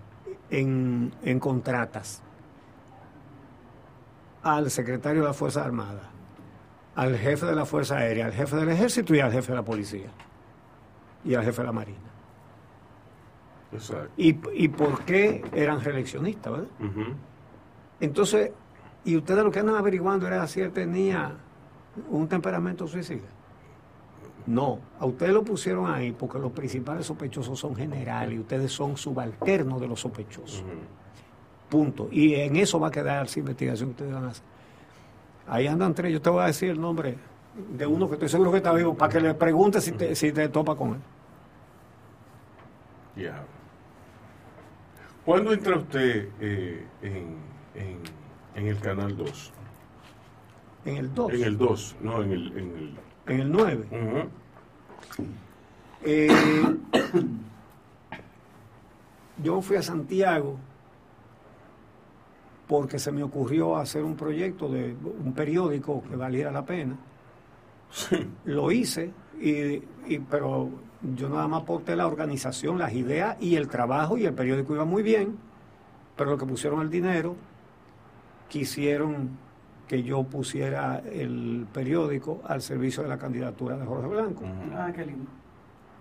[0.51, 2.22] en, en contratas
[4.43, 6.11] al secretario de la Fuerza Armada,
[6.97, 9.64] al jefe de la Fuerza Aérea, al jefe del Ejército y al jefe de la
[9.64, 10.09] Policía
[11.24, 11.99] y al jefe de la Marina.
[13.72, 14.11] Exacto.
[14.16, 16.68] ¿Y, y por qué eran reeleccionistas, verdad?
[18.01, 18.51] Entonces,
[19.05, 21.32] y ustedes lo que andan averiguando era si él tenía
[22.11, 23.28] un temperamento suicida.
[24.47, 28.97] No, a ustedes lo pusieron ahí porque los principales sospechosos son generales y ustedes son
[28.97, 30.64] subalternos de los sospechosos.
[31.68, 32.09] Punto.
[32.12, 34.44] Y en eso va a quedar esa investigación que ustedes van a hacer.
[35.49, 37.16] Ahí andan tres, yo te voy a decir el nombre
[37.70, 40.32] de uno que estoy seguro que está vivo, para que le pregunte si te, si
[40.32, 41.01] te topa con él.
[43.16, 43.42] Ya.
[45.24, 47.36] ¿Cuándo entra usted eh, en,
[47.74, 47.99] en,
[48.55, 49.53] en el canal 2?
[50.84, 52.47] En el 2, En el 2, no, en el...
[52.49, 53.86] En el en el 9.
[53.90, 54.28] Ujú.
[56.05, 56.28] Eh,
[59.42, 60.59] yo fui a Santiago
[62.67, 64.95] porque se me ocurrió hacer un proyecto de
[65.25, 66.97] un periódico que valiera la pena.
[67.91, 68.17] Sí.
[68.45, 70.69] Lo hice, y, y- pero
[71.17, 74.85] yo nada más aporté la organización, las ideas y el trabajo, y el periódico iba
[74.85, 75.37] muy bien,
[76.17, 77.37] pero lo que pusieron el dinero,
[78.49, 79.31] quisieron
[79.89, 84.43] que yo pusiera el periódico al servicio de la candidatura de Jorge Blanco.
[84.75, 85.31] Ah, qué lindo.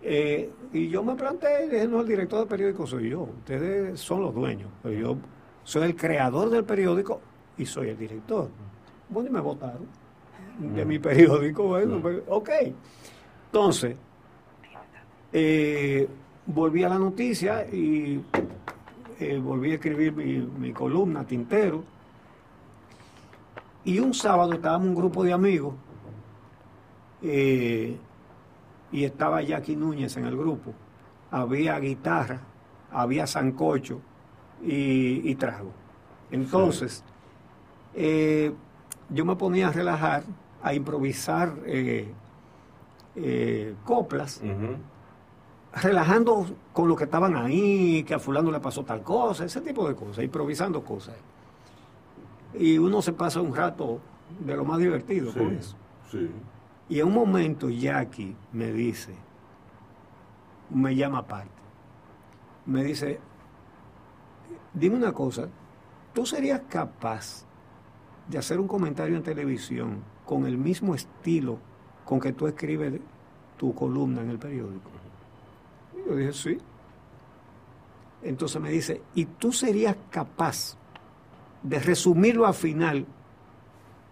[0.02, 4.22] Eh, y yo me planteé, dije, no, el director del periódico soy yo, ustedes son
[4.22, 5.18] los dueños, pero yo
[5.66, 7.20] soy el creador del periódico
[7.58, 8.48] y soy el director.
[9.10, 9.88] Bueno, y me votaron
[10.60, 12.50] de mi periódico, bueno, pues, ok.
[13.48, 13.98] Entonces,
[15.34, 16.08] eh,
[16.46, 18.22] volví a la noticia y
[19.20, 21.84] eh, volví a escribir mi, mi columna, Tintero.
[23.84, 25.74] Y un sábado estábamos un grupo de amigos
[27.22, 27.98] eh,
[28.92, 30.74] y estaba Jackie Núñez en el grupo.
[31.32, 32.40] Había guitarra,
[32.92, 34.00] había sancocho
[34.64, 35.72] y, y trago.
[36.32, 37.04] Entonces,
[37.94, 38.52] eh,
[39.10, 40.24] yo me ponía a relajar,
[40.62, 42.12] a improvisar eh,
[43.16, 44.42] eh, coplas,
[45.74, 49.88] relajando con lo que estaban ahí, que a fulano le pasó tal cosa, ese tipo
[49.88, 51.16] de cosas, improvisando cosas.
[52.58, 54.00] Y uno se pasa un rato
[54.40, 55.76] de lo más divertido Sí, con eso.
[56.12, 56.30] sí.
[56.88, 59.14] Y en un momento Jackie me dice,
[60.70, 61.50] me llama aparte,
[62.66, 63.20] me dice,
[64.76, 65.48] dime una cosa,
[66.14, 67.46] ¿tú serías capaz
[68.28, 71.58] de hacer un comentario en televisión con el mismo estilo
[72.04, 73.00] con que tú escribes
[73.58, 74.90] tu columna en el periódico?
[75.96, 76.58] Y yo dije, sí.
[78.22, 80.78] Entonces me dice, ¿y tú serías capaz
[81.64, 83.06] de resumirlo al final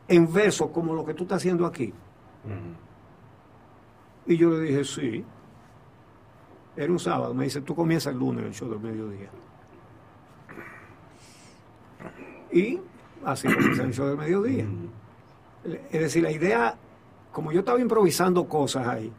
[0.07, 1.93] en verso como lo que tú estás haciendo aquí?
[4.25, 5.25] Y yo le dije, sí.
[6.75, 7.33] Era un sábado.
[7.33, 9.29] Me dice, tú comienzas el lunes el show del mediodía.
[12.53, 12.79] Y
[13.25, 14.65] así el show del mediodía.
[15.91, 16.75] Es decir, la idea,
[17.31, 19.11] como yo estaba improvisando cosas ahí,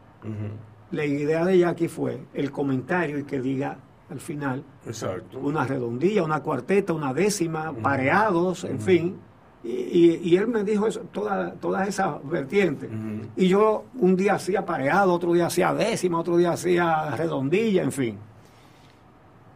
[0.90, 3.78] la idea de Jackie fue el comentario y que diga
[4.10, 5.38] al final Exacto.
[5.38, 9.16] una redondilla, una cuarteta, una décima, pareados, en fin.
[9.64, 12.90] Y, y- y él me dijo eso, toda- todas esas vertientes.
[13.34, 17.92] Y yo un día hacía pareado, otro día hacía décima, otro día hacía redondilla, en
[17.92, 18.18] fin.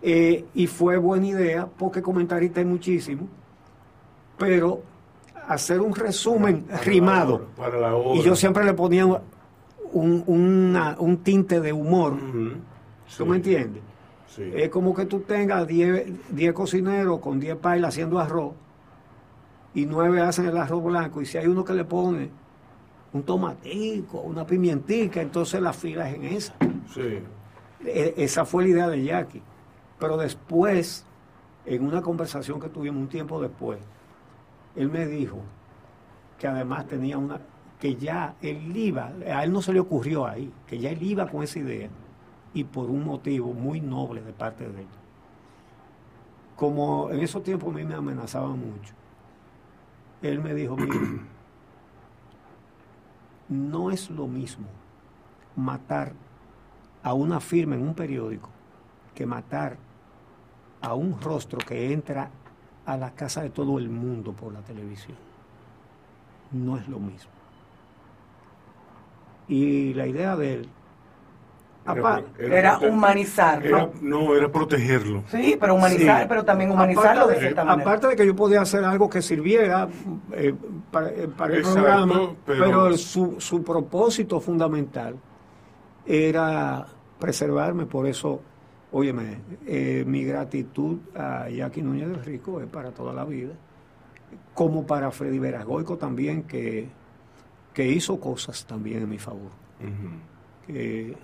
[0.01, 3.29] Eh, y fue buena idea, porque comentarista hay muchísimo,
[4.39, 4.83] pero
[5.49, 7.47] hacer un resumen Para rimado.
[7.57, 8.19] Para la hora.
[8.21, 12.17] Y yo siempre le ponía un, una- un tinte de humor.
[12.19, 12.55] ¿Tú
[13.07, 13.83] Sí, me entiendes?
[14.27, 14.43] Sí.
[14.55, 18.53] Es como que tú tengas 10 10 cocineros con 10 pailas haciendo arroz
[19.75, 22.31] y 9 hacen el arroz blanco y si hay uno que le pone
[23.15, 26.55] un tomatico, una pimientica, entonces la fila es en esa.
[26.93, 27.21] Sí.
[27.87, 29.43] E- Esa fue la idea de Jackie.
[29.99, 31.07] Pero después,
[31.65, 33.79] en una conversación que tuvimos un tiempo después,
[34.79, 35.41] él me dijo
[36.39, 37.41] que además tenía una,
[37.81, 41.29] que ya él iba, a él no se le ocurrió ahí, que ya él iba
[41.29, 41.91] con esa idea
[42.55, 44.87] y por un motivo muy noble de parte de él.
[46.55, 48.95] Como en esos tiempos a mí me amenazaban mucho,
[50.23, 50.95] él me dijo, mira,
[53.49, 54.69] no es lo mismo
[55.57, 56.13] matar
[57.03, 58.51] a una firma en un periódico
[59.13, 59.77] que matar
[60.81, 62.31] a un rostro que entra
[62.89, 65.17] a la casa de todo el mundo por la televisión.
[66.53, 67.31] No es lo mismo.
[69.47, 70.69] Y la idea de él,
[71.85, 73.67] apa- Era humanizarlo.
[73.69, 75.23] era- no, era protegerlo.
[75.29, 76.27] Sí, pero humanizar, Sí.
[76.31, 77.91] pero también humanizarlo aparte de cierta de, manera.
[77.91, 79.87] aparte de que yo podía hacer algo que sirviera
[80.33, 80.55] eh,
[80.91, 85.17] para, eh, para el Exacto, programa, pero- pero, su, su propósito fundamental
[86.07, 86.87] era
[87.19, 88.41] preservarme, por eso,
[88.93, 93.53] óyeme, eh, mi gratitud a Jackie Núñez del Rico es para toda la vida,
[94.55, 96.89] como para Freddy Veragoico también, que,
[97.75, 99.51] que hizo cosas también en mi favor,
[100.67, 101.17] que-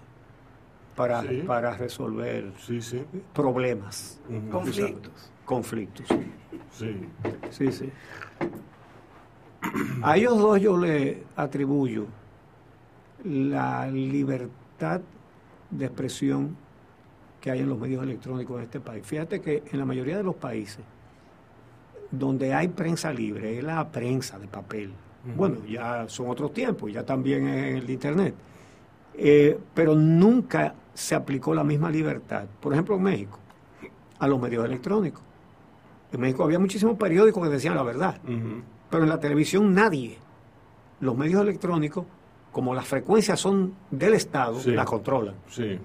[0.94, 1.42] para, Sí.
[1.44, 3.02] para resolver Sí, sí.
[3.32, 4.20] problemas.
[4.50, 5.32] Conflictos.
[5.44, 6.06] conflictos.
[6.70, 7.08] Sí.
[7.50, 7.90] Sí, sí.
[10.02, 12.06] A ellos dos yo le atribuyo
[13.24, 15.00] la libertad
[15.70, 16.56] de expresión
[17.44, 19.04] que hay en los medios electrónicos en este país.
[19.06, 20.82] Fíjate que en la mayoría de los países
[22.10, 24.94] donde hay prensa libre, es la prensa de papel.
[25.36, 28.34] Bueno, ya son otros tiempos, ya también es el de Internet.
[29.12, 33.38] Eh, pero nunca se aplicó la misma libertad, por ejemplo en México,
[34.20, 35.20] a los medios electrónicos.
[36.12, 38.18] En México había muchísimos periódicos que decían la verdad,
[38.88, 40.16] pero en la televisión nadie.
[41.00, 42.06] Los medios electrónicos,
[42.52, 44.70] como las frecuencias son del Estado, Sí.
[44.70, 45.34] las controlan.
[45.50, 45.78] Sí.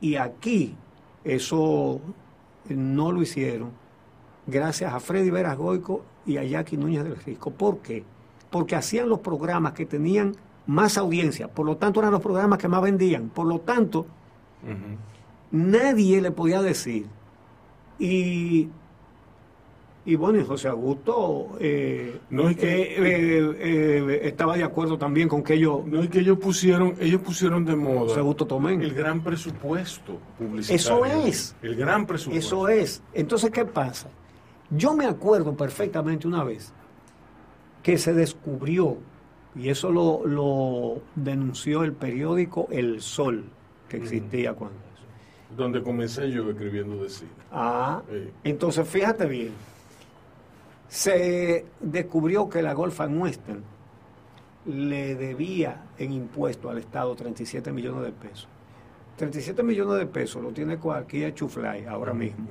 [0.00, 0.76] Y aquí
[1.24, 2.00] eso
[2.68, 3.70] no lo hicieron
[4.46, 7.50] gracias a Freddy Veras Goico y a Jackie Núñez del Risco.
[7.50, 8.04] ¿Por qué?
[8.50, 12.68] Porque hacían los programas que tenían más audiencia, por lo tanto eran los programas que
[12.68, 14.06] más vendían, por lo tanto
[15.50, 17.06] nadie le podía decir.
[17.98, 18.68] Y,
[20.06, 25.28] y bueno, y José Augusto eh, No, es que- eh, eh, estaba de acuerdo también
[25.28, 28.82] con que ellos, No es que ellos pusieron, ellos pusieron de moda José Augusto Tomén.
[28.82, 31.04] el gran presupuesto publicitario.
[31.04, 31.56] Eso es.
[31.62, 32.46] El gran presupuesto.
[32.46, 33.02] Eso es.
[33.14, 34.08] Entonces, ¿qué pasa?
[34.70, 36.72] Yo me acuerdo perfectamente una vez
[37.82, 38.96] que se descubrió,
[39.56, 43.44] y eso lo, lo denunció el periódico El Sol,
[43.88, 45.54] que existía cuando eso.
[45.56, 47.30] Donde comencé yo escribiendo de cine.
[47.52, 48.28] Ah, Sí.
[48.44, 49.50] entonces fíjate bien.
[50.94, 53.64] Se descubrió que la Golf and Western
[54.66, 58.48] le debía en impuestos al Estado 37 millones de pesos.
[59.16, 62.46] 37 millones de pesos lo tiene cualquier chuflay ahora mismo.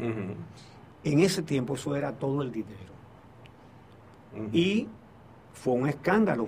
[1.05, 2.91] En ese tiempo eso era todo el dinero.
[4.51, 4.89] Y
[5.53, 6.47] fue un escándalo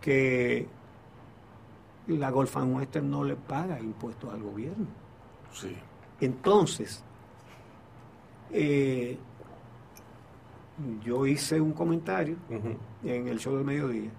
[0.00, 0.68] que
[2.06, 4.86] la Golf and Western no le paga impuestos al gobierno.
[5.52, 5.76] Sí.
[6.20, 7.02] Entonces,
[8.52, 9.18] eh,
[11.04, 12.36] yo hice un comentario
[13.04, 14.10] en el show del mediodía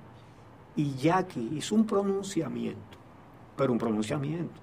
[0.76, 2.98] y Jackie hizo un pronunciamiento,
[3.56, 4.62] pero un pronunciamiento.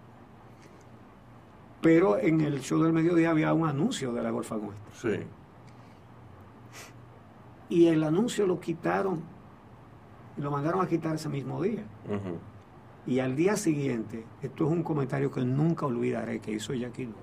[1.80, 4.92] Pero en el show del mediodía había un anuncio de la Golfa Nuestra.
[4.92, 5.24] Sí.
[7.70, 9.22] Y el anuncio lo quitaron,
[10.36, 11.84] lo mandaron a quitar ese mismo día.
[13.06, 17.20] Y al día siguiente, esto es un comentario que nunca olvidaré que hizo Jackie Núñez.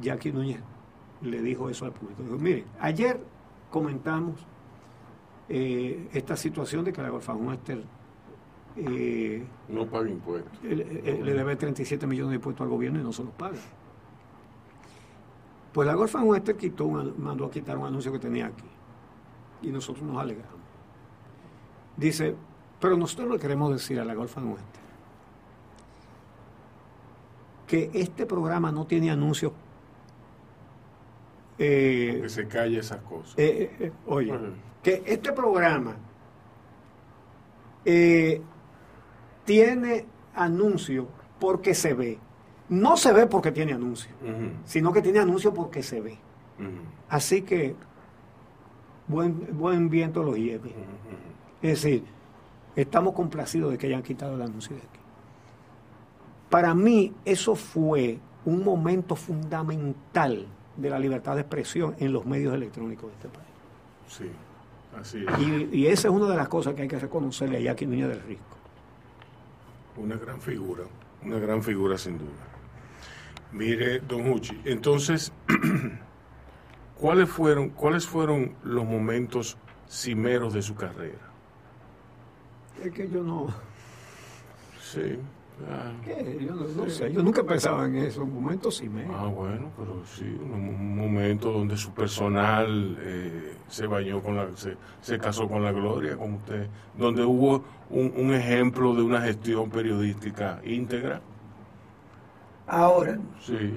[0.00, 0.60] Jackie Núñez
[1.22, 2.22] le dijo eso al público.
[2.22, 3.20] Dijo, mire, ayer
[3.70, 4.36] comentamos
[5.48, 7.82] eh, esta situación de que la Golfa Western
[8.76, 10.52] eh, No paga impuestos.
[10.62, 13.58] le, debe 37 millones de impuestos al gobierno y no se los paga.
[15.72, 18.64] Pues la Golfa Western quitó un mandó a quitar un anuncio que tenía aquí.
[19.62, 20.60] Y nosotros nos alegramos.
[21.96, 22.34] Dice,
[22.80, 24.80] pero nosotros le queremos decir a la Golfa Western
[27.66, 29.52] que este programa no tiene anuncios.
[31.62, 33.34] Eh, Que se calle esas cosas.
[33.36, 34.32] eh, eh, oye,
[34.82, 35.94] que este programa
[37.84, 38.40] eh,
[39.44, 41.08] tiene anuncio
[41.38, 42.18] porque se ve.
[42.68, 44.10] No se ve porque tiene anuncio,
[44.64, 46.18] sino que tiene anuncio porque se ve.
[47.08, 47.74] Así que
[49.08, 50.72] buen, buen viento los lleve.
[51.62, 52.04] Es decir,
[52.76, 55.00] estamos complacidos de que hayan quitado el anuncio de aquí.
[56.48, 60.46] Para mí eso fue un momento fundamental
[60.80, 63.48] de la libertad de expresión en los medios electrónicos de este país.
[64.08, 64.30] Sí,
[64.98, 65.38] así es.
[65.72, 68.08] Y, y esa es una de las cosas que hay que reconocerle a Jackie Núñez
[68.08, 68.56] del Risco.
[69.96, 70.84] Una gran figura,
[71.24, 72.30] una gran figura sin duda.
[73.52, 75.32] Mire, don Huchi, entonces,
[76.96, 79.56] ¿cuáles fueron, ¿cuáles fueron los momentos
[79.88, 81.18] cimeros de su carrera?
[82.82, 83.52] Es que yo no,
[84.80, 85.18] Sí.
[85.68, 86.38] Ah, ¿qué?
[86.46, 89.04] yo no, no sé, yo nunca pensaba en esos momentos sí me.
[89.12, 94.48] Ah, bueno, pero sí, un, un momento donde su personal eh, se bañó con la,
[94.56, 99.20] se, se casó con la gloria, como usted, donde hubo un, un ejemplo de una
[99.20, 101.20] gestión periodística íntegra.
[102.66, 103.72] Ahora, Sí.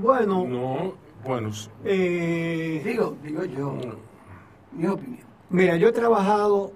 [0.00, 0.94] Bueno, No,
[1.26, 3.76] bueno, s- eh, digo, digo yo,
[4.72, 5.18] mi opinión.
[5.50, 6.72] mira, yo he trabajado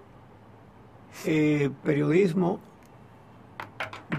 [1.24, 2.58] eh, periodismo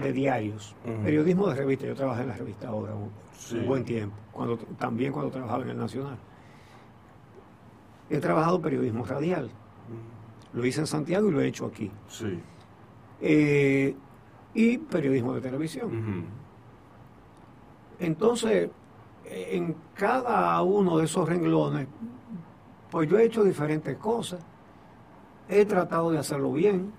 [0.02, 0.74] de diarios,
[1.04, 1.86] periodismo de revista.
[1.86, 3.56] Yo trabajé en la revista Ahora un, Sí.
[3.58, 6.18] un buen tiempo, cuando también cuando trabajaba en el Nacional.
[8.10, 9.50] He trabajado periodismo radial.
[10.52, 11.90] Lo hice en Santiago y lo he hecho aquí.
[12.08, 12.40] sí.
[13.20, 13.96] Eh,
[14.54, 16.24] y periodismo de televisión.
[17.98, 18.70] Entonces,
[19.24, 21.86] en cada uno de esos renglones,
[22.90, 24.40] pues yo he hecho diferentes cosas.
[25.48, 26.92] He tratado de hacerlo bien.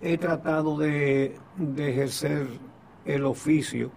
[0.00, 1.36] He tratado de,
[1.78, 2.48] ejercer
[3.04, 3.90] el oficio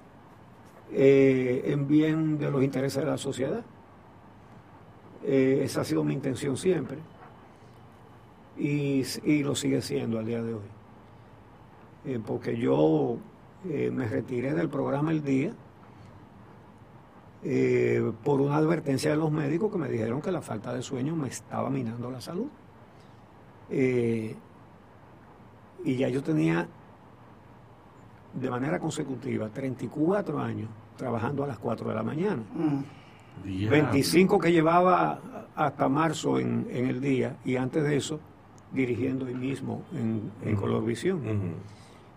[0.92, 3.64] eh, en bien de los intereses de la sociedad.
[5.24, 6.98] Eh, esa ha sido mi intención siempre.
[8.58, 10.62] Y, y lo sigue siendo al día de hoy.
[12.06, 13.18] Eh, porque yo
[13.70, 15.54] eh, me retiré del programa El Día
[18.24, 21.30] por una advertencia de los médicos que me dijeron que la falta de sueño me
[21.30, 22.48] estaba minando la salud.
[25.84, 26.68] Y ya yo tenía
[28.34, 32.44] de manera consecutiva 34 años trabajando a las 4 de la mañana.
[32.54, 32.84] Mm.
[33.44, 33.72] Diablo.
[33.72, 35.20] 25 que llevaba
[35.56, 38.20] hasta marzo en, en el día y antes de eso
[38.74, 40.62] dirigiendo hoy mismo en, en Ujú.
[40.62, 41.20] Color Visión.
[41.20, 41.54] Ujú.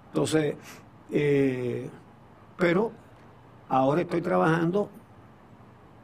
[0.08, 0.56] Entonces,
[1.10, 1.88] eh,
[2.56, 2.90] pero
[3.68, 4.88] ahora estoy trabajando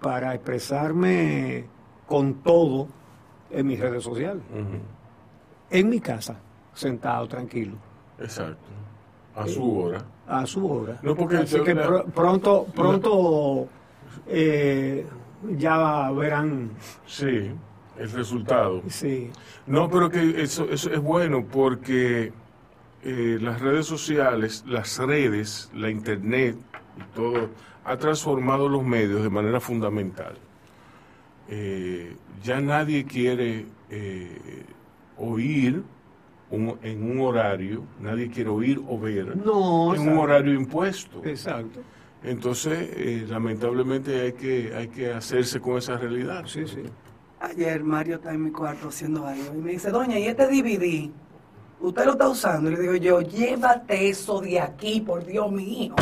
[0.00, 1.64] para expresarme
[2.06, 2.88] con todo
[3.50, 4.42] en mis redes sociales,
[5.70, 6.40] en mi casa,
[6.82, 7.74] sentado tranquilo,
[8.20, 8.68] Exacto.
[9.34, 10.04] A su hora.
[10.26, 10.98] a su hora.
[11.02, 13.68] No, porque Así que la- pronto, pronto
[14.26, 15.06] eh,
[15.56, 16.70] ya verán,
[17.06, 17.50] Sí,
[17.98, 18.82] el resultado.
[18.88, 19.30] sí,
[19.66, 22.32] No, pero que eso, eso es bueno porque
[23.02, 26.56] eh, las redes sociales, las redes, la internet
[26.96, 27.48] y todo
[27.84, 30.34] ha transformado los medios de manera fundamental.
[31.48, 34.64] Eh, ya nadie quiere eh,
[35.16, 35.82] oír
[36.50, 41.22] un- en un horario, nadie quiere oír o ver No, en un horario impuesto.
[41.24, 41.80] exacto.
[42.22, 46.44] entonces eh, lamentablemente hay que, hay que hacerse con esa realidad.
[46.46, 46.82] Sí, sí.
[47.40, 51.10] Ayer Mario está en mi cuarto haciendo algo y me dice, doña, ¿y este DVD?
[51.80, 52.70] ¿Usted lo está usando?
[52.70, 55.94] Y le digo yo, llévate eso de aquí, por Dios, mi hijo.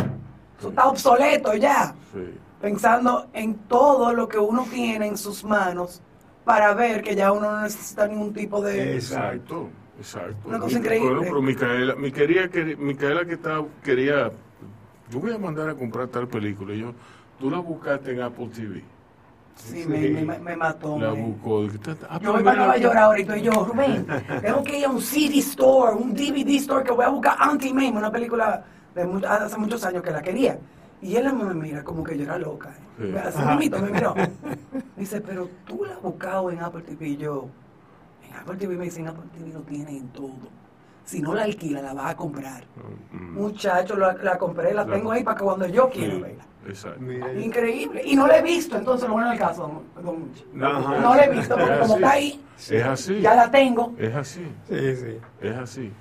[0.58, 1.94] Eso está obsoleto ya.
[2.14, 2.20] Sí.
[2.62, 6.00] Pensando en todo lo que uno tiene en sus manos
[6.46, 8.94] para ver que ya uno no necesita ningún tipo de...
[8.94, 9.68] Exacto,
[9.98, 10.36] exacto.
[10.48, 11.08] Una cosa increíble.
[11.08, 14.30] bueno, pero Micaela, mi quería, que- Micaela que está, quería,
[15.10, 16.74] yo voy a mandar a comprar tal película.
[16.74, 16.92] Y yo,
[17.38, 18.82] tú la buscaste en Apple TV.
[19.56, 20.98] Sí, me, me- me mató.
[21.00, 21.62] La me- buscó.
[21.62, 24.06] Dije, "Ta- ta- ah, Yo voy para Nueva York ahorita y yo, Rubén,
[24.42, 27.72] tengo que ir a un CD store, un DVD store que voy a buscar Auntie
[27.72, 30.58] Mame, una película de mu- hace muchos años que la quería.
[31.00, 32.74] Y él me mira como que yo era loca.
[32.98, 33.14] Sí.
[33.16, 33.38] Así
[33.70, 34.14] me miró.
[34.14, 37.08] Me dice, pero tú la has buscado en Apple TV.
[37.08, 37.48] Y yo,
[38.28, 40.56] en Apple TV me dicen, Apple TV lo tiene en todo.
[41.04, 42.64] Si no la alquila, la vas a comprar.
[43.12, 46.20] Mm, Muchacho, la, la compré, la La- tengo ahí para que cuando yo quiera sí,
[46.20, 46.44] verla.
[46.66, 47.04] Exacto.
[47.38, 48.02] Increíble.
[48.04, 50.30] Y no la he visto, entonces lo bueno del caso, don- don.
[50.52, 52.02] No la he visto, porque Es como así.
[52.02, 53.20] está ahí, Es así.
[53.20, 53.94] ya la tengo.
[53.98, 54.46] Es así.
[54.68, 55.18] Sí, sí.
[55.40, 55.92] Es así.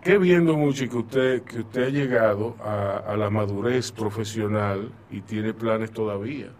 [0.00, 5.22] Qué viendo mucho que usted, que usted ha llegado a, a la madurez profesional y
[5.22, 6.50] tiene planes todavía.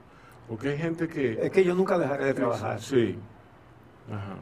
[0.48, 1.38] Porque hay gente que...
[1.40, 2.80] Es que yo nunca dejaré de trabajar.
[2.80, 3.16] Sí.
[4.10, 4.34] Ajá.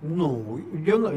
[0.00, 0.40] No,
[0.84, 1.10] yo no,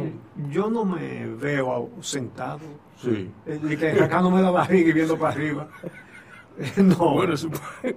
[0.49, 2.59] yo no me veo sentado,
[2.97, 3.29] Sí.
[3.45, 5.67] eh, ni que sacándome la barriga y viendo para arriba.
[6.77, 7.95] No, Bueno, eso puede,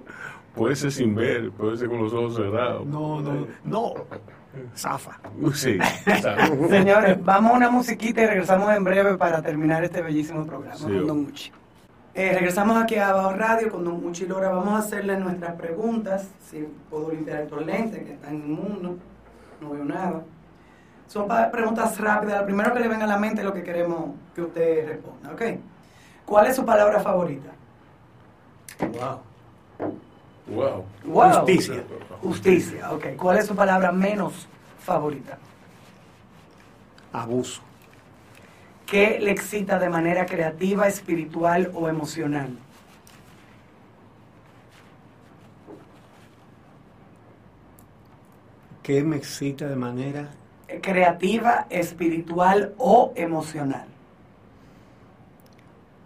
[0.55, 2.85] puede ser sin ver, puede ser con los ojos cerrados.
[2.85, 3.93] no, no, no,
[4.75, 5.19] zafa.
[5.53, 5.77] Sí.
[6.69, 10.83] Señores, vamos a una musiquita y regresamos en breve para terminar este bellísimo programa Sí,
[10.85, 11.51] con Don Muchi.
[12.13, 14.49] Eh, regresamos aquí a Abajo Radio con Don Muchi Lora.
[14.49, 16.29] Vamos a hacerle nuestras preguntas.
[16.49, 18.93] Si puedo limpiar estos lentes que están inmundos,
[19.61, 20.23] no veo nada.
[21.07, 22.39] Son preguntas rápidas.
[22.39, 25.31] Lo primero que le venga a la mente es lo que queremos que usted responda,
[25.31, 25.41] ¿ok?
[26.25, 27.51] ¿Cuál es su palabra favorita?
[28.79, 29.19] Wow.
[30.47, 30.85] Wow.
[31.05, 31.31] Wow.
[31.31, 31.83] Justicia.
[32.21, 33.05] Justicia, ok.
[33.17, 34.47] ¿Cuál es su palabra menos
[34.79, 35.37] favorita?
[37.13, 37.61] Abuso.
[38.85, 42.49] ¿Qué le excita de manera creativa, espiritual o emocional?
[48.83, 50.29] ¿Qué me excita de manera?
[50.81, 53.87] Creativa, espiritual o emocional.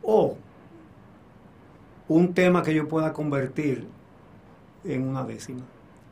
[0.03, 0.35] O
[2.07, 3.87] un tema que yo pueda convertir
[4.83, 5.61] en una décima.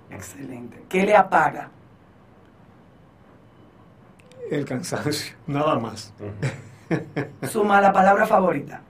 [0.10, 0.84] Excelente.
[0.88, 1.70] ¿Qué le apaga?
[4.50, 6.14] El cansancio, nada más.
[7.50, 8.82] Su mala palabra favorita.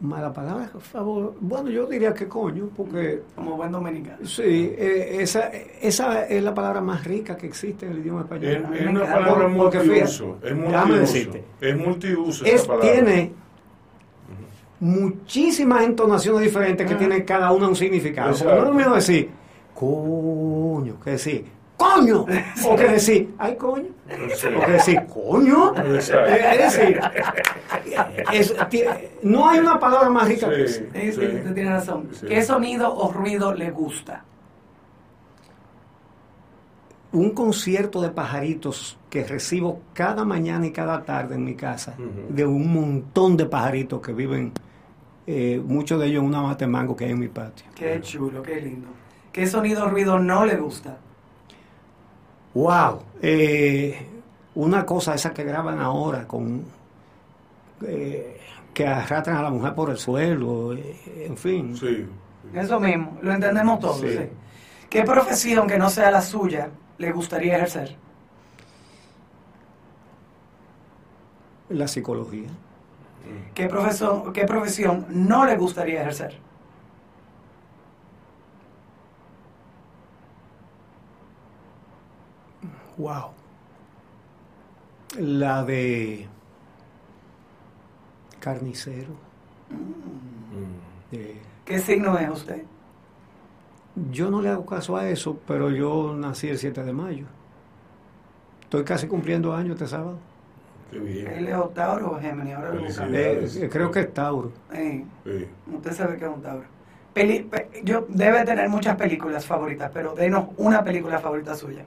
[0.00, 1.34] Mala palabra, por favor.
[1.40, 4.24] Bueno, yo diría que coño, porque Como buen dominicano.
[4.26, 5.50] sí, eh, esa,
[5.82, 8.74] esa es la palabra más rica que existe en el idioma Es, español.
[8.74, 10.38] es me una palabra Porque fíjate, multiuso.
[10.42, 10.96] Es multiuso.
[11.00, 11.44] decirte.
[11.60, 12.92] Es multiuso Es, esa palabra.
[12.92, 13.32] tiene
[14.80, 16.98] muchísimas entonaciones diferentes que Ah.
[16.98, 18.30] tienen cada una un significado.
[18.30, 18.54] Exacto.
[18.54, 19.30] no es lo mismo decir,
[19.74, 21.44] coño, que decir,
[21.80, 22.26] coño,
[22.68, 25.74] o que decir, ay, coño, o que decir, coño.
[25.94, 27.00] Es decir,
[28.32, 28.54] es-
[29.22, 30.78] no hay una palabra más rica que esa.
[30.80, 32.08] Sí, sí, usted tiene razón.
[32.12, 32.26] Sí.
[32.26, 34.24] ¿Qué sonido o ruido le gusta?
[37.12, 41.96] Un concierto de pajaritos que recibo cada mañana y cada tarde en mi casa,
[42.28, 44.52] de un montón de pajaritos que viven,
[45.26, 47.66] eh, muchos de ellos en una mata de mango que hay en mi patio.
[47.74, 48.88] Qué chulo, qué lindo.
[49.32, 50.98] ¿Qué sonido o ruido no le gusta?
[52.54, 54.06] Wow, eh,
[54.56, 56.64] una cosa esa que graban ahora con
[57.86, 58.40] eh,
[58.74, 61.76] que arrastran a la mujer por el suelo, eh, en fin.
[61.76, 62.06] Sí.
[62.54, 64.00] Eso mismo, lo entendemos todos.
[64.00, 64.16] Sí.
[64.16, 64.28] sí.
[64.88, 66.68] ¿Qué profesión que no sea la suya
[66.98, 67.96] le gustaría ejercer?
[71.68, 72.48] La psicología.
[73.54, 76.49] ¿Qué profesión, ¿Qué profesión no le gustaría ejercer?
[83.00, 83.30] Wow.
[85.18, 86.26] La de
[88.40, 89.12] carnicero.
[89.70, 91.14] Mm.
[91.16, 92.62] Eh, ¿Qué signo es usted?
[94.12, 97.26] yo no le hago caso a eso, pero yo nací el 7 de mayo.
[98.62, 100.16] Estoy casi cumpliendo años este sábado.
[100.90, 101.26] Qué bien.
[101.26, 103.10] Él es Tauro o Géminis, ahora lo buscamos.
[103.12, 103.56] Felicidades.
[103.56, 104.52] Eh, creo que es Tauro.
[104.72, 105.46] Sí, Sí.
[105.74, 106.64] usted sabe que es un Tauro.
[107.12, 111.84] Peli- pe- yo debe tener muchas películas favoritas, pero denos una película favorita suya.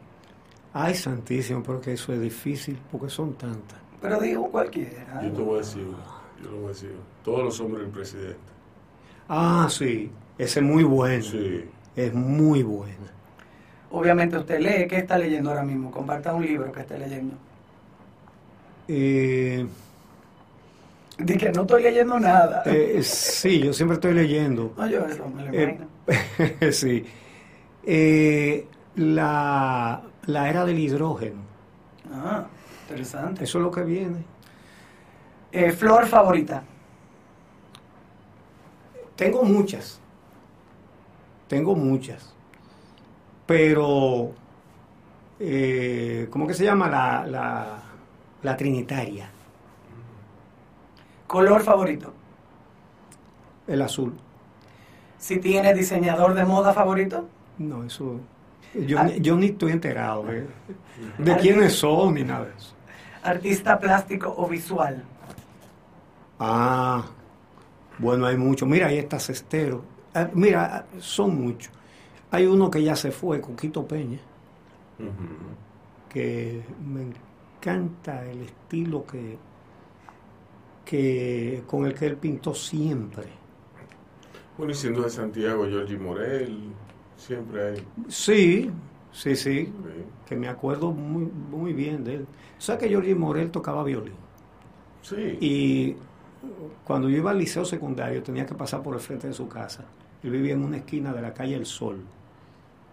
[0.73, 3.79] Ay, santísimo, porque eso es difícil, porque son tantas.
[4.01, 5.21] Pero digo cualquiera.
[5.23, 5.85] Yo te voy a decir,
[6.43, 6.95] yo lo voy a decir.
[7.23, 8.37] Todos los hombres del presidente.
[9.29, 11.23] Ah, sí, ese es muy bueno.
[11.23, 11.63] Sí.
[11.95, 12.95] Es muy buena.
[13.91, 15.91] Obviamente usted lee, ¿qué está leyendo ahora mismo?
[15.91, 17.35] Comparta un libro que esté leyendo.
[18.87, 19.65] Eh,
[21.17, 22.63] De que no estoy leyendo nada.
[22.65, 24.73] Eh, sí, yo siempre estoy leyendo.
[24.75, 25.87] No, yo eso me lo Eh, imagino.
[26.71, 27.05] sí.
[27.83, 31.41] Eh, la, la era del hidrógeno.
[32.11, 32.47] Ah,
[32.81, 33.43] interesante.
[33.43, 34.25] Eso es lo que viene.
[35.51, 36.63] Eh, flor favorita.
[39.15, 39.99] Tengo muchas.
[41.47, 42.35] Tengo muchas.
[43.45, 44.37] Pero,
[45.39, 46.89] eh, ¿cómo que se llama?
[46.89, 47.83] La, la,
[48.41, 49.29] la trinitaria,
[51.27, 52.13] Color favorito.
[53.67, 54.13] el azul.
[55.17, 57.31] Si tienes diseñador de moda favorito.
[57.57, 58.19] No, eso...
[58.75, 59.03] Yo, Ah.
[59.03, 60.47] ni- yo ni estoy enterado de,
[61.19, 62.73] de quiénes son ni nada de eso.
[63.23, 65.03] Artista plástico o visual.
[66.39, 67.05] Ah,
[67.99, 68.67] bueno, hay muchos.
[68.67, 69.83] Mira, ahí está Cestero.
[70.13, 71.71] Ah, mira, ah, son muchos.
[72.31, 74.19] Hay uno que ya se fue, Coquito Peña,
[76.09, 79.37] que me encanta el estilo que,
[80.85, 83.25] que con el que él pintó siempre.
[84.57, 86.71] Bueno, y siendo de Santiago, Giorgi Morel,
[87.23, 87.87] siempre hay.
[88.07, 88.71] Sí,
[89.11, 89.73] sí, sí,
[90.25, 92.27] que me acuerdo muy, muy bien de él.
[92.57, 94.13] O sea que Jorge Morel tocaba violín.
[95.01, 95.37] Sí.
[95.39, 95.95] Y
[96.83, 99.85] cuando yo iba al liceo secundario tenía que pasar por el frente de su casa.
[100.21, 102.01] Él vivía en una esquina de la calle El Sol.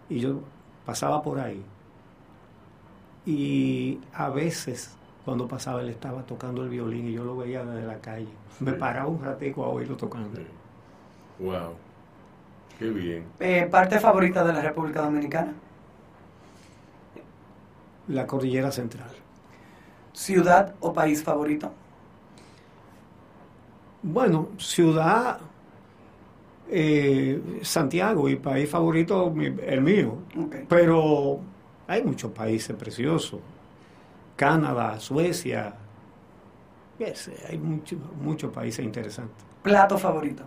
[0.09, 0.41] Y yo
[0.85, 1.63] pasaba por ahí.
[3.25, 7.87] Y a veces, cuando pasaba, él estaba tocando el violín y yo lo veía desde
[7.87, 8.27] la calle.
[8.59, 10.35] Me paraba un ratico a oírlo tocando.
[10.35, 10.45] Sí.
[11.39, 11.75] Wow.
[12.79, 13.25] Qué bien.
[13.39, 15.53] Eh, parte favorita de la República Dominicana.
[18.07, 19.11] La cordillera central.
[20.13, 21.71] Ciudad o país favorito.
[24.03, 25.39] Bueno, ciudad,
[26.69, 30.17] eh, Santiago y país favorito, mi- el mío.
[30.67, 31.39] Pero
[31.87, 33.39] hay muchos países preciosos.
[34.35, 35.75] Canadá, Suecia.
[37.49, 39.35] hay muchos muchos países interesantes.
[39.63, 40.43] Plato favorito.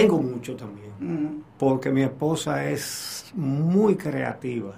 [0.00, 4.74] Tengo mucho también, porque mi esposa es muy creativa.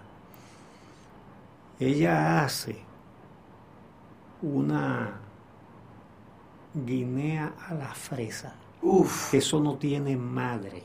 [1.81, 2.77] Ella hace
[4.43, 5.11] una
[6.75, 8.55] guinea a la fresa.
[8.83, 9.35] Uf.
[9.35, 10.83] Eso no tiene madre.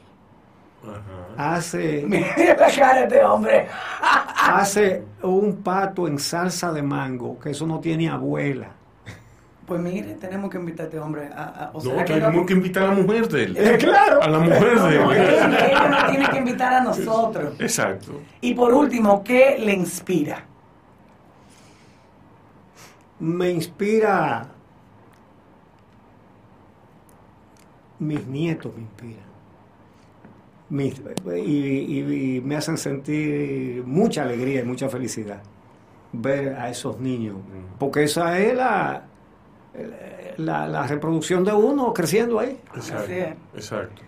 [1.38, 3.68] Hace Mira la cara de este hombre.
[4.02, 8.72] hace un pato en salsa de mango, que eso no tiene abuela.
[9.74, 11.44] Pues mire, tenemos que invitar a este hombre a...
[11.44, 13.58] a- o No, que tenemos que invitar a la mujer de él.
[13.58, 14.22] Eh, claro.
[14.22, 15.12] A la mujer de él.
[15.12, 17.56] él, él nos tiene que invitar a nosotros.
[17.60, 18.22] Exacto.
[18.42, 20.44] Y por último, ¿qué le inspira?
[23.20, 24.48] Me inspira.
[28.00, 29.34] Mis nietos me inspiran.
[30.70, 31.02] Mis-
[31.46, 35.42] y, y- y me hacen sentir mucha alegría y mucha felicidad
[36.12, 37.38] ver a esos niños.
[37.80, 39.04] Porque esa es la,
[40.38, 42.60] la, la reproducción de uno creciendo ahí.
[42.76, 43.12] Exacto.
[43.56, 44.02] Exacto.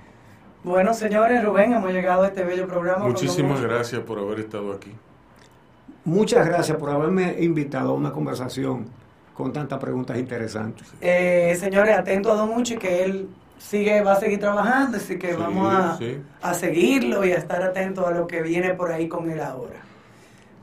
[0.63, 3.05] Bueno, señores, Rubén, hemos llegado a este bello programa.
[3.07, 4.91] Muchísimas gracias por haber estado aquí.
[6.03, 8.87] Muchas gracias por haberme invitado a una conversación
[9.33, 10.87] con tantas preguntas interesantes.
[11.01, 15.35] Eh, señores, atento a Don que él sigue, va a seguir trabajando, así que Sí,
[15.37, 16.17] vamos a, sí.
[16.41, 19.81] a seguirlo y a estar atentos a lo que viene por ahí con él ahora.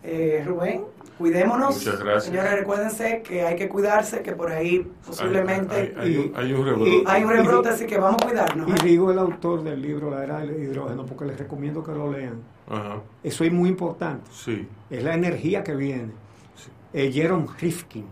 [0.04, 0.82] Eh, Rubén,
[1.18, 1.76] cuidémonos.
[1.76, 2.24] Muchas gracias.
[2.24, 6.52] Señores, recuérdense que hay que cuidarse, que por ahí posiblemente Hay, hay- hay un, hay
[6.52, 7.02] un Y- rebrote.
[7.06, 8.68] hay un rebrote, así que vamos a cuidarnos.
[8.68, 8.76] Y ¿eh?
[8.84, 12.40] digo el autor del libro La Era del Hidrógeno porque les recomiendo que lo lean.
[12.68, 13.00] Ajá.
[13.22, 14.28] Eso es muy importante.
[14.32, 14.66] Sí.
[14.90, 16.12] Es la energía que viene.
[16.54, 16.70] sí.
[16.92, 18.06] Eh, Jerome Rifkin.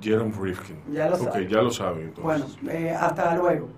[0.00, 0.76] Jerome Rifkin.
[0.92, 1.48] Ya lo Ok, saben.
[1.48, 2.22] ya lo saben entonces.
[2.24, 3.68] Bueno, eh, hasta luego.